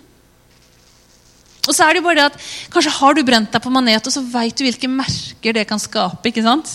Og 1.68 1.76
så 1.76 1.84
er 1.84 1.94
det 1.94 2.02
jo 2.02 2.08
bare 2.08 2.22
det 2.22 2.28
at 2.32 2.44
Kanskje 2.74 2.96
har 2.96 3.14
du 3.14 3.22
brent 3.28 3.52
deg 3.54 3.62
på 3.64 3.72
manet, 3.74 4.08
og 4.08 4.14
så 4.14 4.24
veit 4.24 4.56
du 4.58 4.64
hvilke 4.66 4.90
merker 4.90 5.54
det 5.58 5.68
kan 5.70 5.82
skape. 5.82 6.32
ikke 6.32 6.46
sant? 6.46 6.72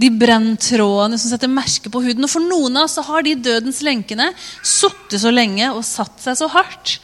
De 0.00 0.08
brenntrådene 0.10 1.18
som 1.20 1.30
setter 1.30 1.50
merker 1.50 1.92
på 1.92 2.02
huden. 2.02 2.24
Og 2.24 2.32
for 2.32 2.42
noen 2.42 2.80
av 2.80 2.88
oss 2.88 2.96
har 2.96 3.26
de 3.26 3.36
dødens 3.36 3.82
lenkene 3.84 4.30
sittet 4.62 5.20
så 5.22 5.34
lenge 5.34 5.68
og 5.74 5.84
satt 5.86 6.16
seg 6.22 6.40
så 6.40 6.48
hardt 6.54 6.98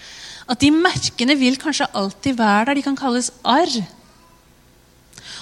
at 0.50 0.58
de 0.58 0.72
merkene 0.74 1.36
vil 1.38 1.58
kanskje 1.60 1.86
alltid 1.94 2.38
være 2.40 2.70
der. 2.70 2.80
De 2.80 2.86
kan 2.88 2.98
kalles 2.98 3.30
arr. 3.46 3.70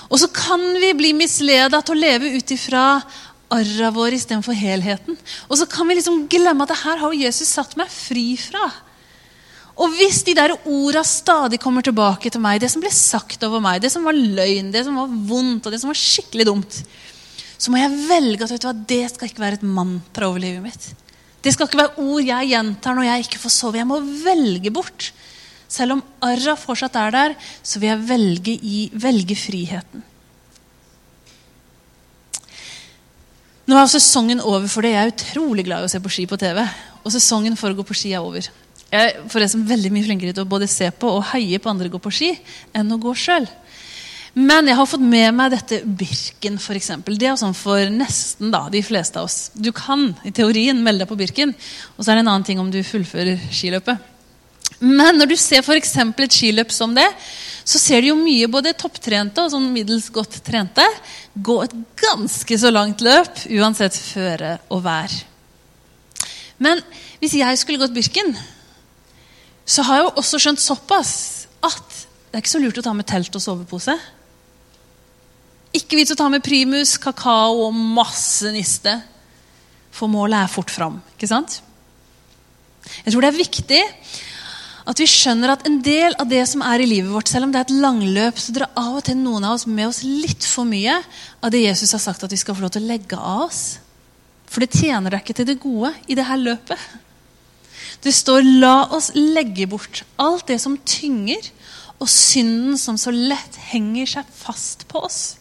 Og 0.09 0.21
så 0.23 0.29
kan 0.33 0.63
vi 0.81 0.95
bli 0.97 1.15
misleda 1.17 1.81
til 1.85 1.97
å 1.97 2.01
leve 2.01 2.33
ut 2.39 2.53
ifra 2.55 2.85
arra 3.53 3.91
vår 3.93 4.17
istedenfor 4.17 4.57
helheten. 4.57 5.17
Og 5.49 5.57
så 5.61 5.67
kan 5.69 5.89
vi 5.89 5.97
liksom 5.99 6.27
glemme 6.31 6.65
at 6.65 6.73
det 6.73 6.83
her 6.83 7.01
har 7.01 7.17
Jesus 7.17 7.55
satt 7.57 7.77
meg 7.81 7.91
fri 7.93 8.33
fra. 8.41 8.69
Og 9.79 9.95
hvis 9.95 10.25
de 10.27 10.35
der 10.35 10.57
orda 10.67 11.05
stadig 11.07 11.61
kommer 11.63 11.85
tilbake 11.87 12.33
til 12.35 12.43
meg, 12.43 12.59
det 12.61 12.71
som 12.73 12.83
ble 12.83 12.91
sagt 12.93 13.45
over 13.47 13.63
meg, 13.63 13.81
det 13.83 13.93
som 13.95 14.07
var 14.07 14.17
løgn, 14.17 14.73
det 14.75 14.83
som 14.89 14.97
var 14.99 15.13
vondt 15.31 15.69
og 15.69 15.75
det 15.75 15.81
som 15.81 15.93
var 15.93 16.01
skikkelig 16.01 16.49
dumt, 16.49 16.81
så 17.59 17.71
må 17.71 17.79
jeg 17.81 18.01
velge 18.09 18.47
at 18.47 18.65
hva, 18.65 18.75
det 18.75 19.05
skal 19.13 19.31
ikke 19.31 19.43
være 19.43 19.61
et 19.61 19.67
mantra 19.67 20.29
over 20.31 20.43
livet 20.43 20.65
mitt. 20.65 20.89
Det 21.43 21.55
skal 21.55 21.69
ikke 21.69 21.79
være 21.79 22.03
ord 22.03 22.27
jeg 22.27 22.51
gjentar 22.51 22.97
når 22.99 23.07
jeg 23.07 23.27
ikke 23.27 23.41
får 23.45 23.55
sove. 23.55 23.79
Jeg 23.79 23.89
må 23.89 24.01
velge 24.25 24.73
bort. 24.75 25.13
Selv 25.69 25.99
om 25.99 26.05
arra 26.25 26.55
fortsatt 26.57 26.97
er 26.97 27.13
der, 27.13 27.35
så 27.63 27.81
vil 27.81 27.93
jeg 27.93 28.07
velge, 28.09 28.55
i, 28.57 28.87
velge 28.97 29.37
friheten. 29.37 30.05
Nå 33.69 33.77
er 33.77 33.91
sesongen 33.93 34.41
over 34.41 34.65
for 34.73 34.85
det. 34.85 34.95
Jeg 34.95 35.05
er 35.05 35.13
utrolig 35.13 35.67
glad 35.69 35.85
i 35.85 35.91
å 35.91 35.93
se 35.93 36.01
på 36.01 36.13
ski 36.13 36.25
på 36.29 36.39
TV. 36.41 36.63
Og 37.05 37.13
sesongen 37.13 37.57
for 37.61 37.69
å 37.69 37.77
gå 37.77 37.85
på 37.85 37.97
ski 37.97 38.15
er 38.17 38.25
over. 38.25 38.49
Jeg 38.89 39.11
er 39.11 39.29
forresten 39.29 39.67
veldig 39.69 39.91
mye 39.93 40.07
flinkere 40.07 40.33
til 40.33 40.47
å 40.47 40.49
både 40.49 40.71
se 40.73 40.89
på 40.89 41.11
og 41.19 41.27
heie 41.35 41.61
på 41.61 41.69
andre 41.69 41.91
gå 41.93 42.01
på 42.01 42.13
ski 42.17 42.31
enn 42.73 42.95
å 42.95 43.01
gå 43.03 43.13
sjøl. 43.13 43.45
Men 44.39 44.69
jeg 44.71 44.77
har 44.79 44.89
fått 44.89 45.05
med 45.05 45.35
meg 45.37 45.53
dette 45.53 45.83
Birken, 45.85 46.57
f.eks. 46.57 46.93
Det 47.05 47.29
er 47.29 47.37
sånn 47.37 47.57
for 47.57 47.91
nesten 47.93 48.53
da, 48.55 48.67
de 48.73 48.81
fleste 48.87 49.21
av 49.21 49.29
oss. 49.29 49.51
Du 49.53 49.69
kan 49.77 50.15
i 50.25 50.33
teorien 50.33 50.81
melde 50.85 51.05
deg 51.05 51.11
på 51.11 51.19
Birken, 51.21 51.53
og 51.97 52.01
så 52.01 52.13
er 52.13 52.19
det 52.19 52.25
en 52.25 52.33
annen 52.33 52.47
ting 52.49 52.61
om 52.63 52.71
du 52.73 52.81
fullfører 52.87 53.51
skiløpet. 53.53 54.15
Men 54.79 55.19
når 55.19 55.33
du 55.33 55.37
ser 55.41 55.65
for 55.67 55.75
et 55.75 56.35
skiløp 56.35 56.71
som 56.75 56.95
det, 56.95 57.07
så 57.69 57.81
ser 57.81 58.01
du 58.01 58.13
jo 58.13 58.19
mye 58.19 58.49
både 58.49 58.77
topptrente 58.79 59.43
og 59.43 59.51
sånn 59.53 59.67
middels 59.75 60.09
godt 60.15 60.39
trente 60.47 60.85
gå 61.35 61.57
et 61.65 61.75
ganske 62.01 62.59
så 62.59 62.71
langt 62.73 63.03
løp, 63.05 63.43
uansett 63.59 63.97
føre 63.99 64.57
og 64.73 64.85
vær. 64.87 65.13
Men 66.59 66.81
hvis 67.21 67.37
jeg 67.39 67.59
skulle 67.61 67.83
gått 67.83 67.95
Birken, 67.95 68.33
så 69.69 69.85
har 69.85 69.99
jeg 69.99 70.07
jo 70.07 70.15
også 70.23 70.41
skjønt 70.41 70.63
såpass 70.63 71.13
at 71.67 71.99
det 72.29 72.39
er 72.39 72.43
ikke 72.43 72.55
så 72.55 72.63
lurt 72.63 72.81
å 72.81 72.87
ta 72.87 72.95
med 72.97 73.09
telt 73.09 73.37
og 73.37 73.43
sovepose. 73.43 73.95
Ikke 75.77 75.99
vits 75.99 76.13
å 76.15 76.19
ta 76.19 76.29
med 76.33 76.45
primus, 76.45 76.97
kakao 77.01 77.67
og 77.67 77.77
masse 77.77 78.49
niste. 78.55 78.95
For 79.93 80.11
målet 80.11 80.45
er 80.45 80.53
fort 80.53 80.73
fram. 80.73 81.01
ikke 81.17 81.29
sant? 81.31 81.61
Jeg 83.05 83.13
tror 83.13 83.25
det 83.25 83.31
er 83.33 83.43
viktig 83.43 83.81
at 84.89 85.01
vi 85.03 85.07
skjønner 85.11 85.53
at 85.53 85.67
en 85.69 85.81
del 85.85 86.15
av 86.17 86.31
det 86.31 86.41
som 86.49 86.63
er 86.65 86.81
i 86.81 86.89
livet 86.89 87.13
vårt, 87.13 87.29
selv 87.29 87.45
om 87.45 87.51
det 87.53 87.61
er 87.61 87.67
et 87.67 87.81
langløp, 87.83 88.39
så 88.41 88.55
drar 88.57 88.71
av 88.79 88.97
og 88.97 89.05
til 89.05 89.19
noen 89.21 89.45
av 89.45 89.59
oss 89.59 89.67
med 89.69 89.91
oss 89.91 90.01
litt 90.07 90.47
for 90.49 90.69
mye 90.69 90.95
av 91.45 91.53
det 91.53 91.67
Jesus 91.67 91.93
har 91.93 92.01
sagt 92.01 92.25
at 92.25 92.33
vi 92.33 92.41
skal 92.41 92.57
få 92.57 92.65
lov 92.65 92.73
til 92.73 92.87
å 92.87 92.89
legge 92.89 93.19
av 93.19 93.45
oss. 93.51 93.63
For 94.49 94.65
det 94.65 94.73
tjener 94.81 95.13
deg 95.13 95.21
ikke 95.21 95.37
til 95.37 95.49
det 95.51 95.59
gode 95.61 95.93
i 96.09 96.17
det 96.17 96.25
her 96.25 96.41
løpet. 96.41 96.81
Det 98.01 98.15
står 98.15 98.47
'la 98.47 98.89
oss 98.95 99.11
legge 99.15 99.67
bort 99.67 100.05
alt 100.17 100.47
det 100.47 100.61
som 100.61 100.79
tynger', 100.79 101.51
og 102.01 102.09
synden 102.09 102.79
som 102.79 102.97
så 102.97 103.11
lett 103.11 103.57
henger 103.73 104.07
seg 104.07 104.25
fast 104.33 104.87
på 104.89 105.03
oss. 105.03 105.37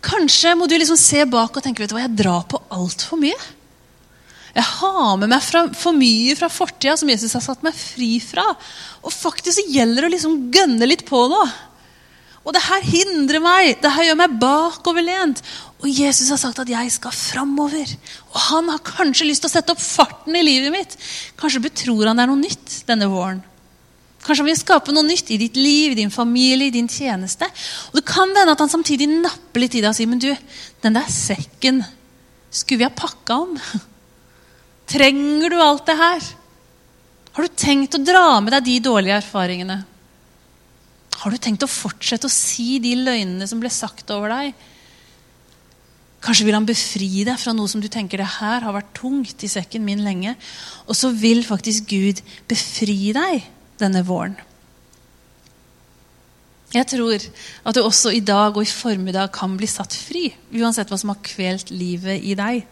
Kanskje 0.00 0.54
må 0.54 0.68
du 0.68 0.76
liksom 0.78 0.96
se 0.96 1.24
bak 1.24 1.56
og 1.56 1.62
tenke 1.62 1.82
vet 1.82 1.90
du 1.90 1.96
hva, 1.96 2.04
jeg 2.06 2.16
drar 2.16 2.44
på 2.48 2.60
altfor 2.70 3.18
mye. 3.18 3.36
Jeg 4.54 4.66
har 4.78 5.16
med 5.18 5.32
meg 5.32 5.42
fra, 5.42 5.64
for 5.74 5.96
mye 5.96 6.34
fra 6.38 6.48
fortida 6.52 6.94
som 6.98 7.10
Jesus 7.10 7.34
har 7.34 7.42
satt 7.42 7.62
meg 7.66 7.74
fri 7.74 8.16
fra. 8.22 8.44
Og 9.02 9.10
faktisk 9.12 9.58
så 9.58 9.64
gjelder 9.66 10.04
det 10.04 10.10
å 10.10 10.14
liksom 10.14 10.36
gønne 10.54 10.86
litt 10.86 11.02
på 11.08 11.24
nå. 11.30 11.40
Og 12.44 12.52
det 12.52 12.62
her 12.66 12.84
hindrer 12.84 13.42
meg. 13.42 13.72
Det 13.80 13.90
her 13.90 14.10
gjør 14.10 14.18
meg 14.20 14.36
bakoverlent. 14.40 15.40
Og 15.80 15.88
Jesus 15.88 16.28
har 16.30 16.38
sagt 16.40 16.60
at 16.62 16.70
jeg 16.70 16.92
skal 16.92 17.14
framover. 17.16 17.88
Og 18.30 18.38
han 18.50 18.68
har 18.70 18.84
kanskje 18.84 19.26
lyst 19.26 19.44
til 19.44 19.50
å 19.50 19.54
sette 19.54 19.74
opp 19.74 19.82
farten 19.82 20.36
i 20.36 20.44
livet 20.44 20.72
mitt. 20.74 20.94
Kanskje 21.40 21.64
betror 21.64 22.06
han 22.06 22.20
det 22.20 22.26
er 22.26 22.30
noe 22.30 22.42
nytt 22.44 22.76
denne 22.88 23.08
våren. 23.10 23.40
Kanskje 24.24 24.44
han 24.44 24.48
vil 24.52 24.60
skape 24.60 24.92
noe 24.94 25.04
nytt 25.04 25.32
i 25.34 25.40
ditt 25.40 25.56
liv, 25.58 25.92
i 25.92 25.98
din 25.98 26.12
familie, 26.12 26.68
i 26.68 26.76
din 26.76 26.88
tjeneste. 26.88 27.48
Og 27.90 27.98
Det 27.98 28.06
kan 28.08 28.30
hende 28.32 28.54
at 28.54 28.62
han 28.62 28.72
samtidig 28.72 29.08
napper 29.10 29.64
litt 29.64 29.74
i 29.74 29.82
deg 29.82 29.90
og 29.90 29.98
sier 29.98 30.08
men 30.08 30.22
du, 30.22 30.30
den 30.84 30.96
der 30.96 31.10
sekken 31.12 31.82
skulle 32.54 32.84
vi 32.84 32.88
ha 32.88 32.94
pakka 32.94 33.40
om? 33.48 33.58
Trenger 34.90 35.50
du 35.50 35.58
alt 35.62 35.86
det 35.88 35.96
her? 35.98 36.30
Har 37.34 37.46
du 37.46 37.56
tenkt 37.58 37.96
å 37.96 38.04
dra 38.04 38.38
med 38.40 38.52
deg 38.54 38.68
de 38.68 38.76
dårlige 38.84 39.18
erfaringene? 39.22 39.80
Har 41.22 41.32
du 41.32 41.40
tenkt 41.40 41.64
å 41.64 41.70
fortsette 41.70 42.28
å 42.28 42.32
si 42.32 42.76
de 42.82 42.94
løgnene 43.00 43.48
som 43.48 43.60
ble 43.62 43.70
sagt 43.72 44.10
over 44.14 44.30
deg? 44.34 44.54
Kanskje 46.24 46.46
vil 46.46 46.56
han 46.56 46.68
befri 46.68 47.24
deg 47.26 47.36
fra 47.40 47.52
noe 47.52 47.68
som 47.68 47.82
du 47.84 47.88
tenker 47.92 48.20
det 48.20 48.30
her 48.38 48.64
har 48.64 48.76
vært 48.76 48.94
tungt 48.96 49.44
i 49.44 49.50
sekken 49.50 49.84
min 49.84 50.04
lenge. 50.04 50.34
Og 50.88 50.96
så 50.96 51.10
vil 51.12 51.42
faktisk 51.44 51.90
Gud 51.90 52.22
befri 52.48 53.12
deg 53.16 53.44
denne 53.80 54.04
våren. 54.06 54.36
Jeg 56.74 56.88
tror 56.90 57.22
at 57.22 57.76
du 57.76 57.82
også 57.84 58.10
i 58.14 58.22
dag 58.24 58.56
og 58.56 58.64
i 58.64 58.70
formiddag 58.70 59.30
kan 59.34 59.52
bli 59.58 59.68
satt 59.70 59.94
fri, 59.94 60.26
uansett 60.56 60.90
hva 60.90 60.98
som 60.98 61.12
har 61.12 61.20
kvelt 61.22 61.70
livet 61.70 62.24
i 62.24 62.34
deg. 62.38 62.64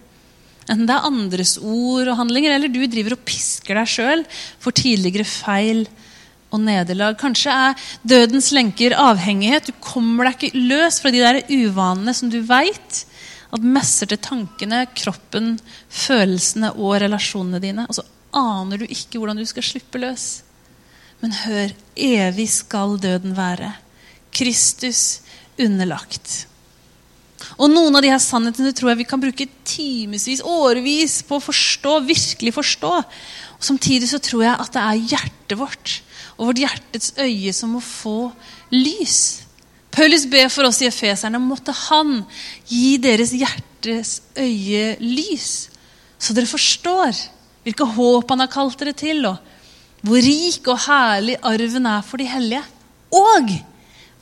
Enten 0.73 0.89
det 0.89 0.97
er 0.97 1.09
andres 1.09 1.59
ord 1.61 2.09
og 2.09 2.17
handlinger, 2.17 2.55
eller 2.57 2.73
du 2.73 2.81
driver 2.89 3.19
og 3.19 3.25
pisker 3.29 3.77
deg 3.77 3.91
sjøl 3.93 4.25
for 4.63 4.73
tidligere 4.77 5.29
feil 5.29 5.85
og 6.53 6.63
nederlag. 6.65 7.19
Kanskje 7.21 7.53
er 7.53 7.89
dødens 8.09 8.51
lenker 8.57 8.97
avhengighet. 8.97 9.69
Du 9.69 9.85
kommer 9.85 10.29
deg 10.29 10.39
ikke 10.39 10.65
løs 10.71 11.01
fra 11.03 11.13
de 11.13 11.21
der 11.21 11.43
uvanene 11.51 12.15
som 12.17 12.33
du 12.33 12.41
veit 12.49 13.03
at 13.53 13.65
messer 13.65 14.09
til 14.09 14.21
tankene, 14.25 14.87
kroppen, 14.97 15.59
følelsene 15.93 16.73
og 16.79 16.97
relasjonene 17.03 17.61
dine. 17.61 17.85
Og 17.89 17.99
så 17.99 18.07
aner 18.33 18.81
du 18.81 18.87
ikke 18.89 19.21
hvordan 19.21 19.41
du 19.41 19.45
skal 19.49 19.67
slippe 19.67 20.01
løs. 20.01 20.41
Men 21.21 21.37
hør, 21.45 21.75
evig 21.95 22.49
skal 22.51 22.97
døden 23.01 23.37
være. 23.37 23.75
Kristus 24.33 25.21
underlagt. 25.61 26.47
Og 27.59 27.71
Noen 27.71 27.97
av 27.97 28.05
de 28.05 28.11
her 28.13 28.21
sannhetene 28.23 28.73
tror 28.77 28.93
jeg 28.93 29.03
vi 29.03 29.09
kan 29.09 29.23
bruke 29.23 29.49
timevis, 29.69 30.43
årevis 30.45 31.21
på 31.27 31.39
å 31.39 31.45
forstå. 31.45 32.01
virkelig 32.07 32.55
forstå. 32.55 32.93
Og 33.59 33.63
Samtidig 33.63 34.09
så 34.11 34.19
tror 34.19 34.45
jeg 34.45 34.59
at 34.59 34.73
det 34.73 34.83
er 34.83 35.07
hjertet 35.15 35.59
vårt 35.59 36.01
og 36.39 36.49
vårt 36.49 36.63
hjertets 36.63 37.13
øye 37.21 37.53
som 37.55 37.75
må 37.77 37.81
få 37.85 38.33
lys. 38.73 39.43
Paulus 39.93 40.25
ber 40.27 40.49
for 40.49 40.65
oss 40.65 40.81
i 40.83 40.89
Efeserne 40.89 41.39
måtte 41.43 41.75
han 41.89 42.23
gi 42.67 42.97
deres 43.03 43.35
hjertes 43.37 44.23
øye 44.41 44.97
lys, 45.03 45.69
så 46.19 46.33
dere 46.33 46.49
forstår 46.49 47.13
hvilke 47.63 47.87
håp 47.95 48.31
han 48.33 48.43
har 48.43 48.51
kalt 48.51 48.79
dere 48.81 48.95
til, 48.97 49.27
og 49.29 49.37
hvor 50.03 50.25
rik 50.25 50.67
og 50.73 50.81
herlig 50.89 51.37
arven 51.47 51.87
er 51.87 52.07
for 52.07 52.19
de 52.19 52.27
hellige. 52.27 52.63
Og 53.13 53.53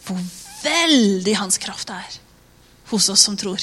hvor 0.04 0.18
veldig 0.64 1.36
hans 1.38 1.60
kraft 1.62 1.92
er 1.94 2.18
hos 2.90 3.08
oss 3.12 3.24
som 3.26 3.36
tror. 3.38 3.60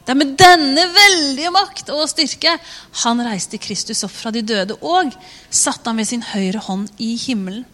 Det 0.00 0.14
er 0.14 0.18
med 0.18 0.32
denne 0.40 0.86
veldige 0.94 1.50
makt 1.54 1.90
og 1.94 2.08
styrke 2.10 2.56
han 3.02 3.20
reiste 3.22 3.60
Kristus 3.62 4.00
opp 4.06 4.14
fra 4.16 4.32
de 4.34 4.42
døde 4.42 4.78
og 4.80 5.12
satte 5.50 5.86
ham 5.90 6.00
ved 6.00 6.08
sin 6.08 6.24
høyre 6.32 6.62
hånd 6.64 6.88
i 6.98 7.12
himmelen. 7.20 7.66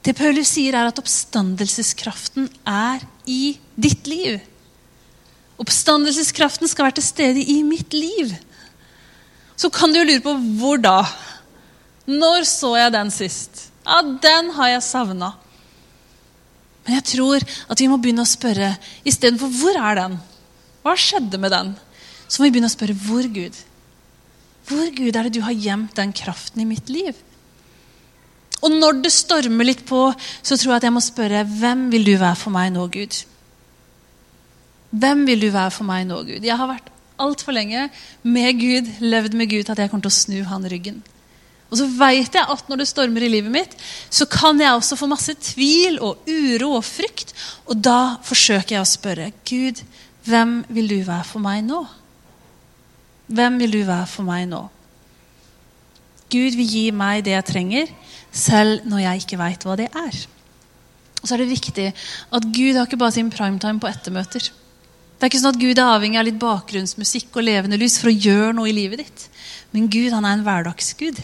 Det 0.00 0.14
Paulus 0.16 0.54
sier, 0.54 0.72
er 0.72 0.88
at 0.88 0.98
oppstandelseskraften 0.98 2.48
er 2.64 3.02
i 3.28 3.58
ditt 3.76 4.08
liv. 4.08 4.38
Oppstandelseskraften 5.60 6.70
skal 6.70 6.86
være 6.86 6.96
til 6.98 7.04
stede 7.04 7.44
i 7.52 7.58
mitt 7.66 7.92
liv. 7.92 8.32
Så 9.60 9.68
kan 9.68 9.92
du 9.92 10.00
jo 10.00 10.06
lure 10.08 10.24
på 10.24 10.34
hvor 10.56 10.80
da? 10.80 11.02
Når 12.08 12.48
så 12.48 12.72
jeg 12.80 12.94
den 12.96 13.12
sist? 13.12 13.66
Ja, 13.84 14.00
den 14.00 14.50
har 14.56 14.72
jeg 14.72 14.86
savna. 14.88 15.34
Men 16.86 16.96
jeg 16.96 17.06
tror 17.14 17.44
at 17.44 17.80
vi 17.80 17.88
må 17.90 17.98
begynne 18.00 18.24
å 18.24 18.28
spørre 18.28 18.74
istedenfor 19.06 19.52
hvor 19.60 19.76
er 19.78 19.98
den? 20.00 20.18
Hva 20.84 20.94
skjedde 20.96 21.40
med 21.40 21.52
den? 21.52 21.74
Så 22.26 22.40
må 22.40 22.48
vi 22.48 22.54
begynne 22.54 22.70
å 22.70 22.76
spørre 22.76 22.96
hvor 22.96 23.26
Gud? 23.34 23.56
Hvor 24.70 24.92
Gud 24.94 25.16
er 25.16 25.26
det 25.26 25.34
du 25.34 25.42
har 25.44 25.56
gjemt 25.56 25.96
den 25.98 26.14
kraften 26.16 26.62
i 26.62 26.68
mitt 26.68 26.88
liv? 26.92 27.16
Og 28.60 28.72
når 28.72 29.00
det 29.04 29.12
stormer 29.14 29.66
litt 29.66 29.82
på, 29.88 30.10
så 30.42 30.56
tror 30.56 30.74
jeg 30.74 30.80
at 30.82 30.88
jeg 30.88 30.94
må 30.94 31.02
spørre 31.04 31.44
hvem 31.48 31.88
vil 31.92 32.06
du 32.06 32.14
være 32.20 32.38
for 32.38 32.54
meg 32.54 32.72
nå, 32.74 32.86
Gud? 32.92 33.22
Hvem 34.90 35.24
vil 35.28 35.46
du 35.46 35.48
være 35.54 35.72
for 35.72 35.88
meg 35.88 36.04
nå, 36.08 36.20
Gud? 36.28 36.44
Jeg 36.44 36.58
har 36.60 36.68
vært 36.68 36.90
altfor 37.20 37.56
lenge 37.56 37.88
med 38.22 38.60
Gud, 38.60 38.90
levd 39.04 39.36
med 39.38 39.50
Gud, 39.52 39.70
at 39.70 39.80
jeg 39.80 39.92
kommer 39.92 40.08
til 40.08 40.12
å 40.12 40.18
snu 40.18 40.38
han 40.50 40.68
ryggen. 40.70 41.00
Og 41.70 41.78
så 41.78 41.86
veit 41.86 42.34
jeg 42.34 42.50
at 42.50 42.70
når 42.70 42.82
det 42.82 42.88
stormer 42.90 43.22
i 43.22 43.30
livet 43.30 43.52
mitt, 43.54 43.76
så 44.10 44.26
kan 44.26 44.58
jeg 44.58 44.74
også 44.74 44.98
få 44.98 45.06
masse 45.10 45.36
tvil 45.52 46.00
og 46.02 46.26
uro 46.26 46.72
og 46.80 46.84
frykt. 46.86 47.30
Og 47.70 47.78
da 47.78 48.18
forsøker 48.26 48.76
jeg 48.76 48.82
å 48.82 48.90
spørre 48.90 49.30
Gud, 49.46 49.84
hvem 50.26 50.60
vil 50.68 50.90
du 50.90 50.98
være 51.06 51.26
for 51.28 51.42
meg 51.42 51.62
nå? 51.68 51.84
Hvem 53.30 53.60
vil 53.62 53.78
du 53.78 53.80
være 53.86 54.08
for 54.10 54.26
meg 54.26 54.48
nå? 54.50 54.64
Gud 56.30 56.58
vil 56.58 56.74
gi 56.74 56.84
meg 56.94 57.24
det 57.26 57.36
jeg 57.36 57.46
trenger, 57.46 57.94
selv 58.30 58.86
når 58.90 59.04
jeg 59.04 59.22
ikke 59.24 59.38
veit 59.40 59.64
hva 59.66 59.78
det 59.78 59.88
er. 59.94 60.20
Og 61.20 61.28
så 61.28 61.34
er 61.34 61.42
det 61.42 61.52
viktig 61.52 61.88
at 61.90 62.46
Gud 62.54 62.78
har 62.78 62.86
ikke 62.86 62.98
bare 63.00 63.14
sin 63.14 63.30
primetime 63.30 63.82
på 63.82 63.90
ettermøter. 63.90 64.50
Det 64.50 65.26
er 65.26 65.30
ikke 65.30 65.40
sånn 65.42 65.52
at 65.52 65.60
Gud 65.60 65.76
er 65.76 65.90
avhengig 65.92 66.18
av 66.18 66.26
litt 66.26 66.38
bakgrunnsmusikk 66.40 67.34
og 67.36 67.44
levende 67.44 67.78
lys 67.78 67.98
for 68.00 68.08
å 68.08 68.14
gjøre 68.14 68.54
noe 68.56 68.70
i 68.70 68.76
livet 68.76 69.02
ditt. 69.02 69.26
Men 69.74 69.90
Gud 69.92 70.14
han 70.14 70.24
er 70.24 70.38
en 70.38 70.46
hverdagsgud. 70.46 71.18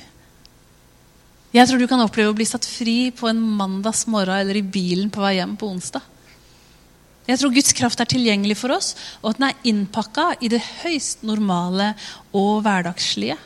Jeg 1.54 1.68
tror 1.68 1.80
du 1.80 1.86
kan 1.88 2.02
oppleve 2.02 2.32
å 2.32 2.36
bli 2.36 2.46
satt 2.48 2.66
fri 2.68 3.12
på 3.14 3.28
en 3.30 3.40
mandagsmorgen 3.58 4.42
eller 4.42 4.58
i 4.58 4.66
bilen 4.66 5.10
på 5.14 5.22
vei 5.22 5.36
hjem 5.38 5.54
på 5.58 5.70
onsdag. 5.70 6.04
Jeg 7.26 7.40
tror 7.40 7.54
Guds 7.54 7.74
kraft 7.74 8.00
er 8.02 8.08
tilgjengelig 8.10 8.58
for 8.60 8.74
oss, 8.76 8.92
og 9.22 9.32
at 9.32 9.40
den 9.40 9.48
er 9.48 9.68
innpakka 9.70 10.28
i 10.46 10.50
det 10.52 10.62
høyst 10.84 11.24
normale 11.26 11.92
og 12.36 12.60
hverdagslige. 12.62 13.38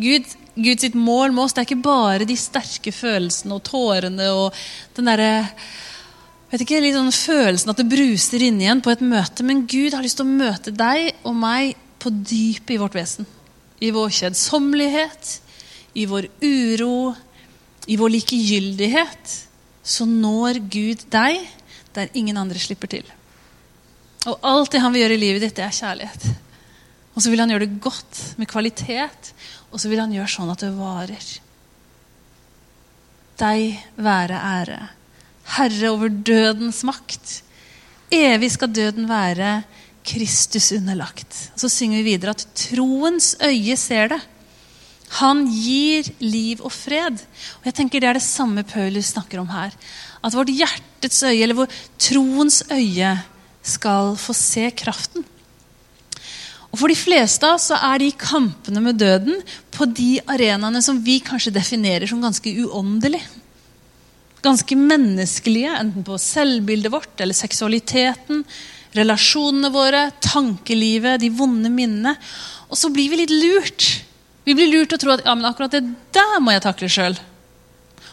Gud, 0.00 0.28
Guds 0.56 0.94
mål 0.96 1.34
med 1.34 1.44
oss 1.44 1.52
det 1.52 1.62
er 1.62 1.68
ikke 1.68 1.84
bare 1.84 2.28
de 2.28 2.36
sterke 2.40 2.94
følelsene 2.96 3.58
og 3.58 3.64
tårene 3.68 4.30
og 4.32 4.62
den 4.96 5.10
derre 5.10 5.32
vet 6.52 6.64
ikke, 6.64 6.80
litt 6.84 6.96
sånn 6.96 7.12
følelsen 7.12 7.72
at 7.72 7.80
det 7.80 7.88
bruser 7.92 8.44
inni 8.44 8.66
igjen 8.66 8.82
på 8.84 8.92
et 8.92 9.04
møte. 9.04 9.44
Men 9.44 9.64
Gud 9.68 9.92
har 9.96 10.04
lyst 10.04 10.20
til 10.20 10.28
å 10.28 10.32
møte 10.32 10.72
deg 10.72 11.12
og 11.28 11.36
meg 11.36 11.76
på 12.02 12.12
dypet 12.12 12.74
i 12.74 12.80
vårt 12.80 12.96
vesen. 12.96 13.28
I 13.84 13.92
vår 13.94 14.12
kjedsommelighet, 14.16 15.38
i 15.94 16.06
vår 16.08 16.28
uro, 16.42 17.14
i 17.86 17.96
vår 17.98 18.14
likegyldighet, 18.16 19.34
så 19.82 20.06
når 20.06 20.62
Gud 20.72 21.02
deg 21.12 21.42
der 21.92 22.12
ingen 22.16 22.38
andre 22.40 22.60
slipper 22.62 22.90
til. 22.92 23.04
Og 24.30 24.38
alt 24.46 24.72
det 24.72 24.80
han 24.82 24.94
vil 24.94 25.02
gjøre 25.02 25.18
i 25.18 25.22
livet 25.22 25.44
ditt, 25.44 25.56
det 25.58 25.66
er 25.66 25.76
kjærlighet. 25.76 26.26
Og 27.12 27.24
så 27.24 27.32
vil 27.32 27.42
han 27.42 27.50
gjøre 27.52 27.66
det 27.66 27.82
godt, 27.82 28.20
med 28.40 28.48
kvalitet, 28.48 29.32
og 29.72 29.80
så 29.80 29.90
vil 29.90 30.00
han 30.00 30.12
gjøre 30.14 30.30
sånn 30.30 30.52
at 30.52 30.62
det 30.62 30.72
varer. 30.76 31.30
Deg 33.42 33.80
være 33.98 34.38
ære, 34.38 34.80
Herre 35.56 35.90
over 35.90 36.12
dødens 36.12 36.84
makt. 36.86 37.40
Evig 38.12 38.52
skal 38.54 38.70
døden 38.70 39.08
være 39.10 39.62
Kristus 40.06 40.70
underlagt. 40.76 41.34
Så 41.58 41.68
synger 41.72 42.00
vi 42.00 42.12
videre 42.14 42.36
at 42.36 42.46
troens 42.58 43.34
øye 43.42 43.76
ser 43.76 44.12
det. 44.14 44.20
Han 45.18 45.44
gir 45.50 46.08
liv 46.24 46.62
og 46.64 46.72
fred. 46.72 47.20
Og 47.60 47.68
jeg 47.68 47.76
tenker 47.76 48.00
Det 48.00 48.08
er 48.08 48.18
det 48.18 48.24
samme 48.24 48.64
Paulus 48.64 49.12
snakker 49.12 49.42
om 49.42 49.50
her. 49.52 49.74
At 50.24 50.36
vårt 50.36 50.52
hjertets 50.52 51.22
øye, 51.26 51.42
eller 51.42 51.58
vår 51.58 51.76
troens 52.00 52.62
øye, 52.70 53.18
skal 53.62 54.16
få 54.18 54.34
se 54.34 54.70
kraften. 54.74 55.26
Og 56.72 56.80
For 56.80 56.88
de 56.88 56.96
fleste 56.96 57.44
av 57.44 57.58
oss 57.58 57.68
er 57.74 58.00
de 58.00 58.08
kampene 58.16 58.80
med 58.80 58.96
døden 58.96 59.42
på 59.74 59.86
de 59.92 60.16
arenaene 60.24 60.80
som 60.82 61.02
vi 61.04 61.18
kanskje 61.20 61.52
definerer 61.52 62.08
som 62.08 62.22
ganske 62.22 62.48
uåndelige. 62.64 63.26
Ganske 64.42 64.74
menneskelige, 64.74 65.74
enten 65.78 66.06
på 66.06 66.16
selvbildet 66.18 66.90
vårt 66.90 67.20
eller 67.20 67.36
seksualiteten, 67.36 68.40
relasjonene 68.96 69.70
våre, 69.70 70.06
tankelivet, 70.24 71.20
de 71.20 71.30
vonde 71.36 71.70
minnene. 71.70 72.16
Og 72.72 72.80
så 72.80 72.90
blir 72.90 73.12
vi 73.12 73.20
litt 73.20 73.36
lurt 73.36 73.90
vi 74.44 74.54
blir 74.58 74.70
lurt 74.70 74.90
til 74.90 74.98
å 74.98 75.02
tro 75.02 75.14
at 75.14 75.24
ja, 75.26 75.34
men 75.38 75.46
akkurat 75.46 75.74
det 75.74 75.84
der 76.14 76.38
må 76.42 76.54
jeg 76.54 76.64
takle 76.64 76.90
sjøl. 76.90 77.18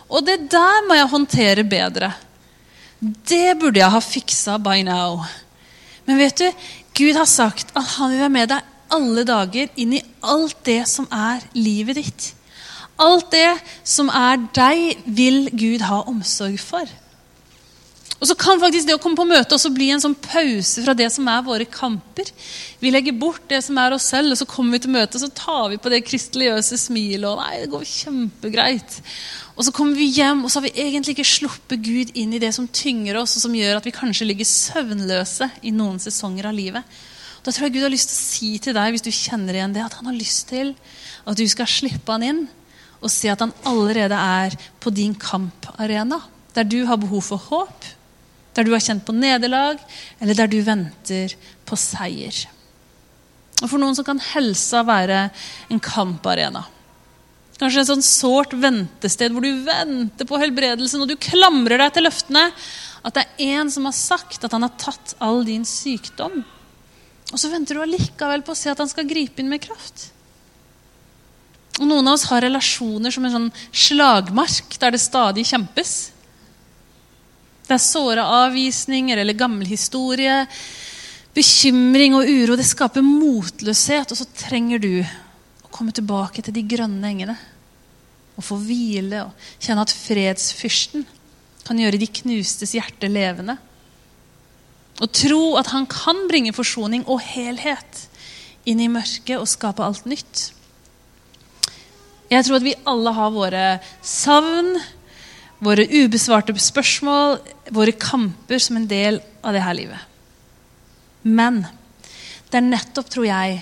Og 0.10 0.26
det 0.26 0.40
der 0.52 0.86
må 0.88 0.98
jeg 0.98 1.12
håndtere 1.12 1.66
bedre. 1.68 2.12
Det 3.00 3.56
burde 3.60 3.80
jeg 3.80 3.94
ha 3.94 4.02
fiksa 4.04 4.58
by 4.62 4.82
now. 4.86 5.24
Men 6.06 6.20
vet 6.20 6.42
du, 6.42 6.66
Gud 6.98 7.16
har 7.18 7.30
sagt 7.30 7.72
at 7.78 7.96
han 7.96 8.12
vil 8.12 8.24
være 8.24 8.34
med 8.34 8.52
deg 8.52 8.76
alle 8.94 9.24
dager 9.28 9.70
inn 9.80 9.94
i 9.98 10.06
alt 10.26 10.58
det 10.66 10.82
som 10.90 11.06
er 11.14 11.46
livet 11.58 12.00
ditt. 12.02 12.32
Alt 13.00 13.30
det 13.32 13.54
som 13.88 14.10
er 14.12 14.42
deg, 14.56 14.98
vil 15.06 15.48
Gud 15.54 15.86
ha 15.88 16.02
omsorg 16.10 16.58
for. 16.60 16.90
Og 18.20 18.28
så 18.28 18.36
kan 18.36 18.60
faktisk 18.60 18.88
det 18.88 18.98
å 18.98 19.00
komme 19.00 19.16
på 19.16 19.28
møte 19.28 19.56
også 19.56 19.72
bli 19.72 19.88
en 19.94 20.02
sånn 20.04 20.18
pause 20.20 20.84
fra 20.84 20.96
det 20.98 21.08
som 21.14 21.28
er 21.32 21.46
våre 21.46 21.68
kamper. 21.72 22.28
Vi 22.82 22.92
legger 22.92 23.16
bort 23.16 23.46
det 23.48 23.62
som 23.64 23.78
er 23.80 23.96
oss 23.96 24.10
selv, 24.12 24.34
og 24.34 24.40
så 24.42 24.48
kommer 24.50 24.76
vi 24.76 24.82
til 24.84 24.92
møte, 24.92 25.16
og 25.16 25.24
så 25.24 25.30
tar 25.38 25.70
vi 25.72 25.80
på 25.80 25.92
det 25.94 26.02
kristeligøse 26.04 26.80
smilet. 26.82 27.30
og 27.30 27.40
nei, 27.40 27.62
det 27.62 27.70
går 27.72 27.86
kjempegreit. 27.88 28.98
Og 29.56 29.64
så 29.68 29.72
kommer 29.76 29.96
vi 29.96 30.10
hjem, 30.12 30.44
og 30.44 30.52
så 30.52 30.60
har 30.60 30.68
vi 30.68 30.84
egentlig 30.84 31.16
ikke 31.16 31.32
sluppet 31.32 31.86
Gud 31.86 32.12
inn 32.20 32.36
i 32.36 32.42
det 32.44 32.52
som 32.56 32.68
tynger 32.68 33.22
oss, 33.22 33.38
og 33.38 33.46
som 33.46 33.56
gjør 33.56 33.80
at 33.80 33.88
vi 33.88 33.96
kanskje 33.96 34.28
ligger 34.28 34.48
søvnløse 34.48 35.50
i 35.64 35.72
noen 35.76 36.00
sesonger 36.04 36.50
av 36.52 36.60
livet. 36.60 37.00
Da 37.44 37.54
tror 37.54 37.70
jeg 37.70 37.78
Gud 37.78 37.86
har 37.88 37.94
lyst 37.94 38.12
til 38.12 38.20
å 38.20 38.24
si 38.24 38.50
til 38.60 38.76
deg, 38.76 38.92
hvis 38.92 39.06
du 39.06 39.14
kjenner 39.16 39.56
igjen 39.56 39.76
det, 39.76 39.86
at 39.86 39.96
han 39.96 40.12
har 40.12 40.18
lyst 40.18 40.50
til 40.52 40.74
at 41.24 41.40
du 41.40 41.46
skal 41.48 41.72
slippe 41.72 42.12
han 42.12 42.26
inn 42.26 42.42
og 43.00 43.12
se 43.14 43.30
at 43.32 43.40
han 43.40 43.56
allerede 43.68 44.16
er 44.16 44.58
på 44.84 44.92
din 44.92 45.16
kamparena. 45.16 46.20
Der 46.56 46.68
du 46.68 46.82
har 46.90 47.00
behov 47.00 47.24
for 47.30 47.40
håp, 47.40 47.86
der 48.60 48.68
du 48.68 48.74
har 48.76 48.84
kjent 48.84 49.06
på 49.08 49.16
nederlag, 49.16 49.80
eller 50.20 50.36
der 50.36 50.52
du 50.52 50.60
venter 50.66 51.36
på 51.68 51.80
seier. 51.80 52.36
Og 53.60 53.68
For 53.68 53.80
noen 53.80 53.96
så 53.96 54.04
kan 54.08 54.20
helsa 54.34 54.84
være 54.88 55.30
en 55.72 55.82
kamparena. 55.84 56.66
Kanskje 57.60 57.82
en 57.82 57.90
sånn 57.90 58.06
sårt 58.06 58.54
ventested 58.56 59.34
hvor 59.36 59.44
du 59.44 59.66
venter 59.66 60.28
på 60.28 60.38
helbredelsen 60.40 61.04
og 61.04 61.10
du 61.12 61.18
klamrer 61.20 61.82
deg 61.82 61.96
til 61.96 62.08
løftene. 62.08 62.46
At 63.04 63.16
det 63.16 63.26
er 63.26 63.58
en 63.60 63.72
som 63.72 63.88
har 63.88 63.96
sagt 63.96 64.46
at 64.48 64.56
han 64.56 64.64
har 64.64 64.78
tatt 64.80 65.16
all 65.24 65.44
din 65.48 65.66
sykdom. 65.68 66.40
Og 67.30 67.40
så 67.40 67.52
venter 67.52 67.76
du 67.76 67.84
allikevel 67.84 68.46
på 68.48 68.56
å 68.56 68.60
se 68.60 68.72
at 68.72 68.80
han 68.80 68.92
skal 68.92 69.08
gripe 69.08 69.44
inn 69.44 69.52
med 69.52 69.64
kraft. 69.64 70.08
Og 71.80 71.88
Noen 71.88 72.08
av 72.08 72.16
oss 72.18 72.28
har 72.32 72.44
relasjoner 72.44 73.14
som 73.14 73.28
en 73.28 73.36
sånn 73.36 73.52
slagmark 73.72 74.80
der 74.80 74.96
det 74.96 75.04
stadig 75.04 75.46
kjempes. 75.48 75.94
Det 77.70 77.76
er 77.78 77.86
såre 77.86 78.24
avvisninger 78.26 79.20
eller 79.22 79.38
gammel 79.38 79.70
historie. 79.70 80.42
Bekymring 81.38 82.16
og 82.18 82.26
uro 82.26 82.56
det 82.58 82.66
skaper 82.66 83.06
motløshet, 83.06 84.10
og 84.10 84.18
så 84.18 84.26
trenger 84.34 84.82
du 84.82 84.94
å 85.06 85.70
komme 85.70 85.94
tilbake 85.94 86.42
til 86.42 86.56
de 86.56 86.66
grønne 86.66 87.14
engene. 87.14 87.38
Og 88.40 88.48
få 88.48 88.58
hvile 88.64 89.28
og 89.28 89.48
kjenne 89.62 89.86
at 89.86 89.94
fredsfyrsten 89.94 91.06
kan 91.68 91.78
gjøre 91.78 92.02
de 92.02 92.10
knustes 92.24 92.74
hjerte 92.74 93.12
levende. 93.12 93.60
Og 94.98 95.14
tro 95.14 95.44
at 95.62 95.70
han 95.70 95.86
kan 95.92 96.26
bringe 96.32 96.56
forsoning 96.58 97.06
og 97.06 97.22
helhet 97.22 98.08
inn 98.66 98.82
i 98.82 98.90
mørket 98.90 99.38
og 99.38 99.48
skape 99.48 99.86
alt 99.86 100.10
nytt. 100.10 100.50
Jeg 102.34 102.46
tror 102.46 102.58
at 102.58 102.66
vi 102.66 102.80
alle 102.90 103.14
har 103.14 103.30
våre 103.34 103.68
savn, 104.06 104.74
våre 105.64 105.86
ubesvarte 105.88 106.56
spørsmål, 106.60 107.40
våre 107.76 107.96
kamper 108.00 108.62
som 108.64 108.80
en 108.80 108.88
del 108.90 109.20
av 109.44 109.56
det 109.56 109.64
her 109.64 109.76
livet. 109.78 110.06
Men 111.24 111.64
det 112.50 112.60
er 112.60 112.70
nettopp, 112.70 113.10
tror 113.12 113.28
jeg, 113.28 113.60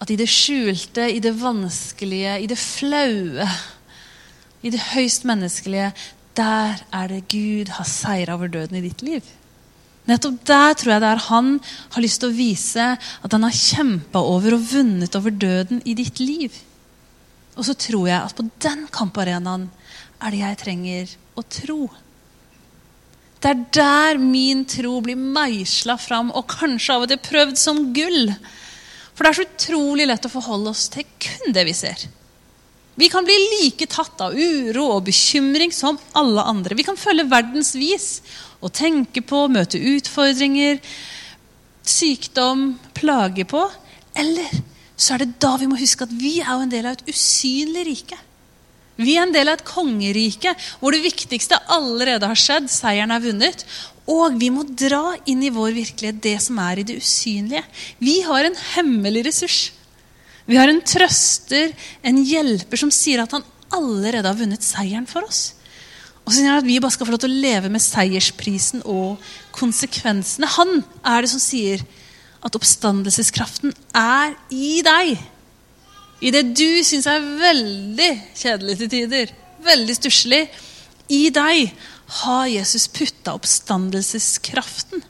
at 0.00 0.10
i 0.12 0.18
det 0.20 0.28
skjulte, 0.30 1.06
i 1.08 1.22
det 1.22 1.32
vanskelige, 1.40 2.36
i 2.44 2.50
det 2.50 2.58
flaue, 2.60 3.46
i 4.64 4.72
det 4.72 4.82
høyst 4.92 5.24
menneskelige, 5.28 5.92
der 6.36 6.82
er 6.92 7.08
det 7.08 7.24
Gud 7.30 7.72
har 7.76 7.88
seira 7.88 8.36
over 8.36 8.50
døden 8.50 8.78
i 8.78 8.84
ditt 8.84 9.02
liv. 9.06 9.24
Nettopp 10.04 10.42
der 10.44 10.74
tror 10.76 10.92
jeg 10.92 11.00
det 11.00 11.10
er 11.14 11.26
han 11.30 11.50
har 11.94 12.04
lyst 12.04 12.20
til 12.20 12.28
å 12.28 12.36
vise 12.36 12.88
at 12.98 13.32
han 13.32 13.46
har 13.46 13.56
kjempa 13.56 14.20
over 14.20 14.58
og 14.58 14.66
vunnet 14.74 15.16
over 15.16 15.32
døden 15.32 15.80
i 15.88 15.94
ditt 15.96 16.20
liv. 16.20 16.52
Og 17.54 17.66
så 17.66 17.74
tror 17.78 18.08
jeg 18.08 18.18
at 18.18 18.34
på 18.36 18.46
den 18.62 18.86
kamparenaen 18.94 19.68
er 20.24 20.34
det 20.34 20.40
jeg 20.40 20.60
trenger 20.62 21.14
å 21.38 21.44
tro. 21.46 21.78
Det 23.44 23.50
er 23.52 23.64
der 23.76 24.20
min 24.22 24.64
tro 24.70 24.98
blir 25.04 25.20
meisla 25.20 25.98
fram 26.00 26.32
og 26.32 26.48
kanskje 26.50 26.94
av 26.94 27.04
og 27.04 27.10
til 27.12 27.22
prøvd 27.26 27.60
som 27.60 27.80
gull. 27.96 28.32
For 29.14 29.22
det 29.22 29.30
er 29.30 29.38
så 29.38 29.46
utrolig 29.46 30.06
lett 30.08 30.26
å 30.26 30.32
forholde 30.32 30.72
oss 30.72 30.88
til 30.94 31.06
kun 31.22 31.54
det 31.54 31.66
vi 31.68 31.74
ser. 31.76 32.06
Vi 32.94 33.08
kan 33.10 33.26
bli 33.26 33.34
like 33.50 33.86
tatt 33.90 34.20
av 34.22 34.36
uro 34.38 34.86
og 34.96 35.06
bekymring 35.08 35.72
som 35.74 35.98
alle 36.14 36.42
andre. 36.46 36.76
Vi 36.78 36.86
kan 36.86 36.98
følge 36.98 37.26
verdens 37.30 37.74
vis 37.74 38.08
og 38.62 38.72
tenke 38.74 39.20
på, 39.26 39.44
møte 39.50 39.76
utfordringer, 39.78 40.78
sykdom, 41.82 42.76
plage 42.94 43.44
på. 43.50 43.64
Eller 44.14 44.62
så 44.96 45.14
er 45.14 45.24
det 45.24 45.34
da 45.42 45.56
vi 45.58 45.68
må 45.70 45.78
huske 45.78 46.06
at 46.06 46.14
vi 46.14 46.36
er 46.42 46.52
jo 46.52 46.62
en 46.64 46.72
del 46.72 46.86
av 46.86 46.96
et 46.96 47.10
usynlig 47.10 47.84
rike. 47.88 48.18
Vi 48.94 49.16
er 49.16 49.24
en 49.26 49.34
del 49.34 49.50
av 49.50 49.58
et 49.58 49.66
kongerike 49.66 50.52
hvor 50.78 50.94
det 50.94 51.02
viktigste 51.02 51.58
allerede 51.74 52.28
har 52.30 52.38
skjedd. 52.38 52.68
Seieren 52.70 53.14
er 53.14 53.24
vunnet. 53.24 53.64
Og 54.10 54.36
vi 54.38 54.50
må 54.54 54.62
dra 54.68 55.16
inn 55.30 55.42
i 55.42 55.52
vår 55.52 55.72
virkelighet 55.74 56.20
det 56.22 56.36
som 56.44 56.60
er 56.62 56.80
i 56.80 56.86
det 56.86 57.00
usynlige. 57.00 57.64
Vi 57.98 58.20
har 58.26 58.46
en 58.46 58.60
hemmelig 58.74 59.24
ressurs. 59.30 59.58
Vi 60.44 60.58
har 60.60 60.68
en 60.68 60.82
trøster, 60.84 61.72
en 62.04 62.20
hjelper, 62.20 62.78
som 62.78 62.92
sier 62.92 63.22
at 63.22 63.32
han 63.32 63.46
allerede 63.74 64.28
har 64.28 64.38
vunnet 64.38 64.62
seieren 64.62 65.08
for 65.10 65.24
oss. 65.26 65.54
Og 66.24 66.30
så 66.30 66.38
sier 66.38 66.52
han 66.52 66.60
at 66.60 66.68
vi 66.68 66.78
bare 66.80 66.94
skal 66.94 67.08
få 67.08 67.14
lov 67.16 67.22
til 67.24 67.32
å 67.32 67.42
leve 67.46 67.70
med 67.72 67.82
seiersprisen 67.82 68.84
og 68.88 69.24
konsekvensene. 69.56 70.48
Han 70.56 70.84
er 71.00 71.24
det 71.24 71.32
som 71.32 71.42
sier 71.42 71.82
at 72.44 72.58
oppstandelseskraften 72.58 73.72
er 73.96 74.34
i 74.52 74.82
deg. 74.84 75.16
I 76.24 76.32
det 76.32 76.44
du 76.56 76.84
syns 76.86 77.08
er 77.10 77.24
veldig 77.40 78.10
kjedelig 78.36 78.78
til 78.80 78.92
tider, 78.92 79.32
veldig 79.64 79.96
stusslig, 79.96 80.44
i 81.12 81.28
deg 81.34 81.72
har 82.20 82.46
Jesus 82.48 82.86
putta 82.92 83.34
oppstandelseskraften. 83.36 85.02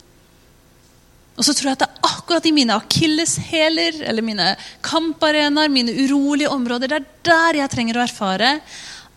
Og 1.35 1.43
så 1.47 1.55
tror 1.55 1.73
jeg 1.73 1.77
at 1.77 1.83
det 1.83 1.89
er 1.91 2.09
akkurat 2.09 2.45
i 2.47 2.55
mine 2.55 2.77
akilleshæler 2.79 4.05
eller 4.07 4.23
mine 4.23 4.53
kamparenaer, 4.87 5.73
mine 5.73 5.95
urolige 6.05 6.51
områder, 6.51 6.91
det 6.91 7.01
er 7.01 7.09
der 7.27 7.61
jeg 7.63 7.73
trenger 7.73 7.99
å 7.99 8.05
erfare 8.05 8.51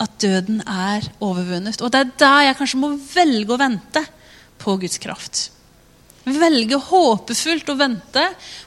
at 0.02 0.18
døden 0.22 0.64
er 0.66 1.06
overvunnet. 1.22 1.82
Og 1.82 1.94
det 1.94 2.02
er 2.02 2.16
der 2.22 2.48
jeg 2.50 2.58
kanskje 2.58 2.82
må 2.82 2.96
velge 2.98 3.54
å 3.54 3.62
vente 3.62 4.04
på 4.62 4.78
Guds 4.82 4.98
kraft. 5.02 5.48
Velge 6.28 6.80
håpefullt 6.90 7.70
å 7.72 7.78
vente 7.80 8.24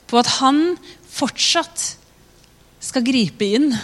på 0.09 0.20
at 0.20 0.31
han 0.38 0.79
fortsatt 1.11 1.83
skal 2.81 3.05
gripe 3.05 3.44
inn, 3.44 3.75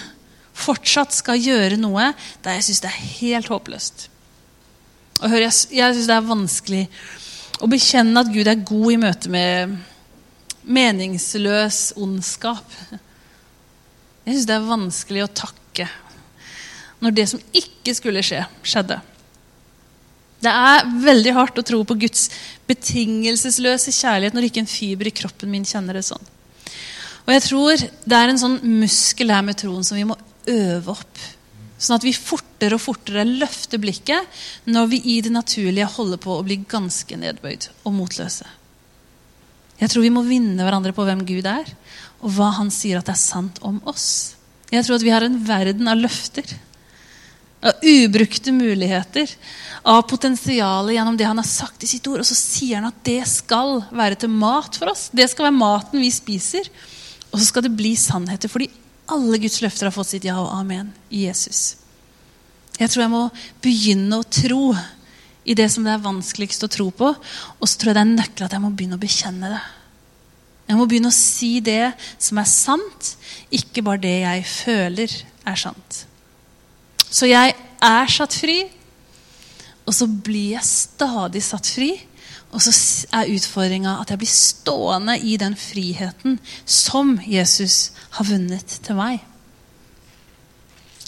fortsatt 0.57 1.13
skal 1.13 1.41
gjøre 1.41 1.77
noe 1.81 2.09
der 2.45 2.57
jeg 2.57 2.71
syns 2.71 2.85
det 2.85 2.93
er 2.93 3.09
helt 3.21 3.51
håpløst. 3.53 4.07
Og 5.21 5.29
hør, 5.33 5.47
Jeg, 5.47 5.57
jeg 5.77 5.97
syns 5.97 6.09
det 6.09 6.17
er 6.17 6.31
vanskelig 6.31 6.85
å 7.61 7.69
bekjenne 7.73 8.21
at 8.21 8.33
Gud 8.33 8.49
er 8.49 8.65
god 8.69 8.89
i 8.93 9.01
møte 9.01 9.33
med 9.33 9.77
meningsløs 10.67 11.93
ondskap. 12.01 12.65
Jeg 14.27 14.35
syns 14.35 14.49
det 14.49 14.57
er 14.57 14.71
vanskelig 14.71 15.25
å 15.25 15.35
takke 15.45 15.89
når 17.05 17.13
det 17.13 17.27
som 17.29 17.43
ikke 17.53 17.93
skulle 17.97 18.25
skje, 18.25 18.41
skjedde. 18.65 18.97
Det 20.41 20.53
er 20.53 20.89
veldig 21.05 21.33
hardt 21.37 21.59
å 21.61 21.65
tro 21.67 21.83
på 21.87 21.97
Guds 22.01 22.29
betingelsesløse 22.71 23.95
kjærlighet 23.95 24.37
når 24.37 24.49
ikke 24.49 24.65
en 24.65 24.71
fiber 24.71 25.11
i 25.11 25.15
kroppen 25.15 25.53
min 25.53 25.67
kjenner 25.67 25.99
det 25.99 26.07
sånn. 26.09 26.33
Og 27.27 27.33
jeg 27.35 27.43
tror 27.47 27.83
det 27.83 28.19
er 28.19 28.31
en 28.31 28.41
sånn 28.41 28.61
muskel 28.83 29.33
her 29.35 29.43
med 29.47 29.59
troen 29.59 29.87
som 29.87 29.99
vi 29.99 30.07
må 30.07 30.17
øve 30.51 30.95
opp. 30.95 31.25
Sånn 31.77 31.99
at 31.99 32.07
vi 32.07 32.15
fortere 32.17 32.79
og 32.79 32.83
fortere 32.83 33.27
løfter 33.27 33.81
blikket 33.83 34.39
når 34.71 34.93
vi 34.95 35.01
i 35.13 35.17
det 35.25 35.33
naturlige 35.35 35.91
holder 35.97 36.23
på 36.23 36.39
å 36.39 36.45
bli 36.47 36.61
ganske 36.69 37.19
nedbøyd 37.21 37.69
og 37.85 37.97
motløse. 37.99 38.47
Jeg 39.77 39.93
tror 39.93 40.07
vi 40.07 40.13
må 40.15 40.23
vinne 40.25 40.65
hverandre 40.65 40.95
på 40.97 41.05
hvem 41.05 41.27
Gud 41.29 41.45
er, 41.51 41.67
og 42.25 42.33
hva 42.33 42.49
han 42.57 42.71
sier 42.73 43.03
at 43.03 43.11
er 43.13 43.19
sant 43.21 43.59
om 43.67 43.83
oss. 43.91 44.37
Jeg 44.73 44.87
tror 44.87 44.97
at 44.97 45.05
vi 45.05 45.13
har 45.13 45.27
en 45.27 45.37
verden 45.47 45.91
av 45.91 46.01
løfter. 46.01 46.49
Av 47.65 47.81
ubrukte 47.83 48.53
muligheter. 48.53 49.31
Av 49.87 50.03
potensialet 50.09 50.97
gjennom 50.97 51.17
det 51.17 51.29
han 51.29 51.39
har 51.41 51.49
sagt 51.49 51.85
i 51.85 51.91
sitt 51.91 52.07
ord. 52.11 52.21
Og 52.21 52.29
så 52.29 52.37
sier 52.37 52.81
han 52.81 52.91
at 52.91 53.01
det 53.07 53.23
skal 53.31 53.81
være 53.95 54.21
til 54.23 54.33
mat 54.33 54.77
for 54.77 54.93
oss. 54.93 55.09
Det 55.15 55.29
skal 55.31 55.49
være 55.49 55.61
maten 55.61 56.03
vi 56.03 56.11
spiser. 56.13 56.69
Og 57.31 57.41
så 57.41 57.49
skal 57.49 57.67
det 57.67 57.77
bli 57.77 57.95
sannheter, 57.99 58.51
fordi 58.51 58.69
alle 59.13 59.39
Guds 59.39 59.61
løfter 59.63 59.89
har 59.89 59.95
fått 59.95 60.15
sitt 60.15 60.27
ja 60.27 60.37
og 60.41 60.53
amen 60.57 60.91
i 61.15 61.27
Jesus. 61.27 61.77
Jeg 62.77 62.91
tror 62.93 63.07
jeg 63.07 63.13
må 63.13 63.25
begynne 63.65 64.21
å 64.21 64.27
tro 64.29 64.75
i 65.47 65.55
det 65.57 65.69
som 65.73 65.87
det 65.87 65.95
er 65.95 66.05
vanskeligst 66.05 66.67
å 66.67 66.71
tro 66.73 66.91
på. 66.91 67.13
Og 67.15 67.69
så 67.69 67.79
tror 67.79 67.93
jeg 67.93 67.99
det 67.99 68.03
er 68.03 68.09
en 68.09 68.19
nøkkel 68.19 68.47
at 68.49 68.57
jeg 68.57 68.65
må 68.65 68.73
begynne 68.75 68.99
å 68.99 69.03
bekjenne 69.03 69.53
det. 69.55 69.63
Jeg 70.67 70.79
må 70.81 70.89
begynne 70.91 71.13
å 71.13 71.15
si 71.15 71.53
det 71.63 71.95
som 72.19 72.41
er 72.43 72.51
sant, 72.51 73.13
ikke 73.55 73.85
bare 73.87 74.03
det 74.03 74.17
jeg 74.25 74.47
føler 74.51 75.13
er 75.47 75.61
sant. 75.61 76.03
Så 77.11 77.29
jeg 77.31 77.55
er 77.83 78.13
satt 78.13 78.35
fri, 78.35 78.61
og 79.87 79.95
så 79.95 80.09
blir 80.09 80.57
jeg 80.57 80.67
stadig 80.67 81.43
satt 81.45 81.69
fri 81.71 81.93
og 82.57 82.63
så 82.63 82.73
er 83.13 83.33
utfordringa 83.35 83.99
at 84.01 84.13
jeg 84.13 84.23
blir 84.23 84.31
stående 84.31 85.17
i 85.19 85.37
den 85.41 85.57
friheten 85.59 86.39
som 86.65 87.17
Jesus 87.27 87.91
har 88.17 88.29
vunnet 88.29 88.79
til 88.87 88.97
meg. 88.99 89.21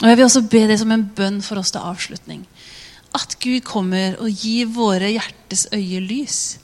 Og 0.02 0.08
Jeg 0.08 0.16
vil 0.18 0.26
også 0.26 0.44
be 0.50 0.66
det 0.68 0.78
som 0.78 0.92
en 0.92 1.06
bønn 1.16 1.40
for 1.42 1.58
oss 1.58 1.72
til 1.74 1.82
avslutning. 1.82 2.44
At 3.16 3.38
Gud 3.40 3.62
kommer 3.66 4.18
og 4.20 4.28
gir 4.30 4.68
våre 4.70 5.08
hjertes 5.10 5.66
øye 5.72 6.02
lys. 6.04 6.58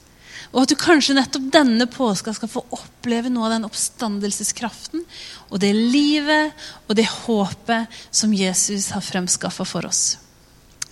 Og 0.54 0.62
at 0.62 0.70
du 0.70 0.76
kanskje 0.78 1.16
nettopp 1.18 1.48
denne 1.52 1.86
påska 1.90 2.32
skal 2.36 2.50
få 2.50 2.62
oppleve 2.76 3.30
noe 3.32 3.48
av 3.48 3.56
den 3.56 3.66
oppstandelseskraften 3.66 5.02
og 5.48 5.58
det 5.62 5.72
livet 5.74 6.54
og 6.86 6.94
det 6.94 7.08
håpet 7.10 7.98
som 8.14 8.34
Jesus 8.34 8.92
har 8.94 9.02
fremskaffa 9.02 9.66
for 9.66 9.88
oss. 9.88 10.14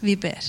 Vi 0.02 0.16
ber. 0.18 0.42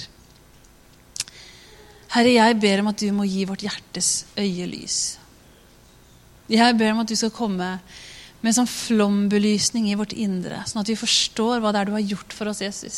Herre, 2.13 2.33
jeg 2.33 2.57
ber 2.61 2.81
om 2.81 2.89
at 2.89 3.01
du 3.01 3.09
må 3.13 3.25
gi 3.29 3.45
vårt 3.49 3.65
hjertes 3.65 4.25
øye 4.37 4.65
lys. 4.69 4.97
Jeg 6.49 6.77
ber 6.77 6.93
om 6.93 7.03
at 7.05 7.09
du 7.09 7.15
skal 7.17 7.33
komme 7.33 7.69
med 8.43 8.49
en 8.49 8.57
sånn 8.63 8.69
flombelysning 8.69 9.87
i 9.89 9.97
vårt 9.97 10.13
indre, 10.17 10.65
sånn 10.67 10.81
at 10.81 10.89
vi 10.89 10.99
forstår 10.99 11.61
hva 11.61 11.71
det 11.71 11.83
er 11.83 11.89
du 11.89 11.95
har 11.95 12.09
gjort 12.13 12.33
for 12.35 12.51
oss, 12.51 12.61
Jesus. 12.65 12.97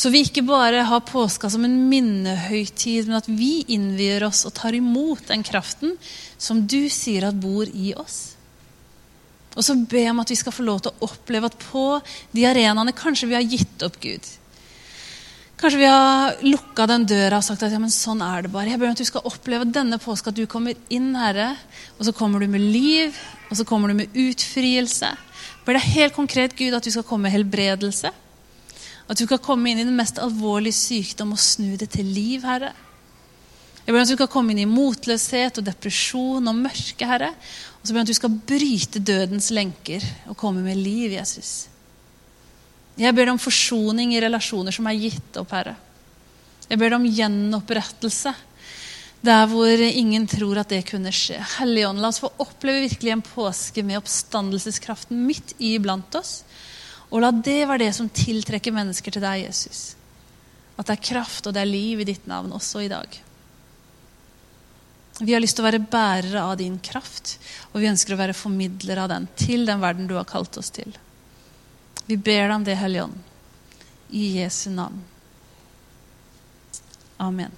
Så 0.00 0.08
vi 0.08 0.22
ikke 0.24 0.46
bare 0.48 0.86
har 0.88 1.02
påska 1.04 1.50
som 1.52 1.64
en 1.66 1.76
minnehøytid, 1.90 3.04
men 3.10 3.18
at 3.18 3.26
vi 3.28 3.66
innvier 3.74 4.24
oss 4.24 4.46
og 4.48 4.54
tar 4.56 4.72
imot 4.78 5.26
den 5.28 5.42
kraften 5.44 5.92
som 6.40 6.62
du 6.64 6.86
sier 6.88 7.26
at 7.28 7.36
bor 7.36 7.68
i 7.68 7.92
oss. 7.92 8.38
Og 9.58 9.66
så 9.66 9.76
be 9.76 10.06
om 10.08 10.22
at 10.22 10.30
vi 10.32 10.38
skal 10.40 10.54
få 10.56 10.64
lov 10.64 10.80
til 10.80 10.94
å 10.94 11.10
oppleve 11.10 11.50
at 11.50 11.58
på 11.66 11.84
de 12.32 12.46
arenaene 12.48 12.94
kanskje 12.96 13.28
vi 13.28 13.36
har 13.36 13.44
gitt 13.44 13.84
opp 13.84 13.98
Gud. 14.00 14.30
Kanskje 15.60 15.82
vi 15.82 15.90
har 15.92 16.40
lukka 16.46 16.86
den 16.88 17.04
døra 17.04 17.42
og 17.42 17.44
sagt 17.44 17.66
at 17.66 17.74
ja, 17.74 17.82
men 17.82 17.92
sånn 17.92 18.22
er 18.24 18.46
det 18.46 18.54
bare. 18.54 18.70
Jeg 18.72 18.80
ber 18.80 18.88
om 18.88 18.96
at 18.96 19.04
du 19.04 19.08
skal 19.10 19.28
oppleve 19.28 19.68
denne 19.68 20.00
påska 20.00 20.32
at 20.32 20.38
du 20.38 20.46
kommer 20.48 20.78
inn, 20.88 21.12
Herre, 21.18 21.50
og 21.98 22.08
så 22.08 22.16
kommer 22.16 22.40
du 22.40 22.48
med 22.48 22.64
liv, 22.64 23.20
og 23.50 23.60
så 23.60 23.68
kommer 23.68 23.92
du 23.92 24.00
med 24.00 24.16
utfrielse. 24.16 25.12
Ber 25.66 25.76
deg 25.76 25.92
helt 25.98 26.16
konkret, 26.16 26.56
Gud, 26.56 26.72
at 26.72 26.88
du 26.88 26.94
skal 26.94 27.04
komme 27.04 27.28
med 27.28 27.36
helbredelse. 27.36 28.14
At 29.10 29.18
du 29.18 29.26
kan 29.26 29.42
komme 29.42 29.72
inn 29.72 29.80
i 29.82 29.86
den 29.86 29.96
mest 29.98 30.20
alvorlige 30.22 30.76
sykdom 30.76 31.34
og 31.34 31.42
snu 31.42 31.74
det 31.78 31.90
til 31.96 32.06
liv, 32.06 32.44
Herre. 32.46 32.70
Jeg 33.82 33.94
ber 33.94 34.04
at 34.04 34.10
du 34.10 34.14
skal 34.14 34.30
komme 34.30 34.54
inn 34.54 34.62
i 34.62 34.68
motløshet 34.70 35.58
og 35.58 35.66
depresjon 35.66 36.46
og 36.46 36.58
mørke, 36.60 37.08
Herre. 37.10 37.32
Og 37.80 37.88
så 37.88 37.90
ber 37.90 38.02
jeg 38.02 38.06
at 38.06 38.12
du 38.12 38.18
skal 38.20 38.38
bryte 38.52 39.02
dødens 39.02 39.50
lenker 39.56 40.04
og 40.30 40.38
komme 40.38 40.62
med 40.62 40.78
liv, 40.78 41.16
Jesus. 41.16 41.66
Jeg 43.00 43.16
ber 43.16 43.26
deg 43.26 43.34
om 43.34 43.42
forsoning 43.42 44.12
i 44.14 44.20
relasjoner 44.22 44.74
som 44.74 44.86
er 44.86 45.00
gitt 45.00 45.40
opp, 45.40 45.56
Herre. 45.56 45.74
Jeg 46.68 46.78
ber 46.78 46.92
deg 46.92 47.00
om 47.00 47.10
gjenopprettelse 47.10 48.34
der 49.26 49.48
hvor 49.50 49.82
ingen 49.84 50.24
tror 50.30 50.62
at 50.62 50.70
det 50.72 50.84
kunne 50.88 51.12
skje. 51.12 51.40
Hellige 51.58 51.90
la 51.98 52.08
oss 52.08 52.22
få 52.22 52.30
oppleve 52.40 52.86
virkelig 52.86 53.12
en 53.12 53.24
påske 53.24 53.82
med 53.84 53.98
oppstandelseskraften 54.00 55.26
midt 55.26 55.52
iblant 55.58 56.14
oss. 56.16 56.40
Og 57.10 57.22
la 57.22 57.32
det 57.34 57.64
være 57.66 57.86
det 57.86 57.94
som 57.96 58.10
tiltrekker 58.10 58.74
mennesker 58.74 59.14
til 59.14 59.24
deg, 59.24 59.46
Jesus. 59.48 59.94
At 60.78 60.86
det 60.86 60.96
er 60.96 61.08
kraft 61.10 61.48
og 61.48 61.54
det 61.56 61.64
er 61.64 61.70
liv 61.70 62.00
i 62.00 62.08
ditt 62.08 62.28
navn 62.30 62.52
også 62.56 62.84
i 62.86 62.90
dag. 62.92 63.18
Vi 65.20 65.34
har 65.34 65.42
lyst 65.42 65.58
til 65.58 65.66
å 65.66 65.68
være 65.68 65.82
bærere 65.92 66.42
av 66.48 66.54
din 66.56 66.78
kraft, 66.80 67.34
og 67.72 67.82
vi 67.82 67.90
ønsker 67.90 68.14
å 68.16 68.20
være 68.22 68.36
formidlere 68.36 69.04
av 69.04 69.10
den 69.12 69.26
til 69.36 69.66
den 69.68 69.82
verden 69.82 70.08
du 70.08 70.14
har 70.16 70.28
kalt 70.28 70.56
oss 70.56 70.72
til. 70.72 70.94
Vi 72.06 72.16
ber 72.16 72.46
deg 72.46 72.54
om 72.54 72.64
det, 72.64 72.78
Hellige 72.80 73.04
Ånd, 73.04 73.18
i 74.16 74.24
Jesu 74.38 74.70
navn. 74.72 75.02
Amen. 77.20 77.52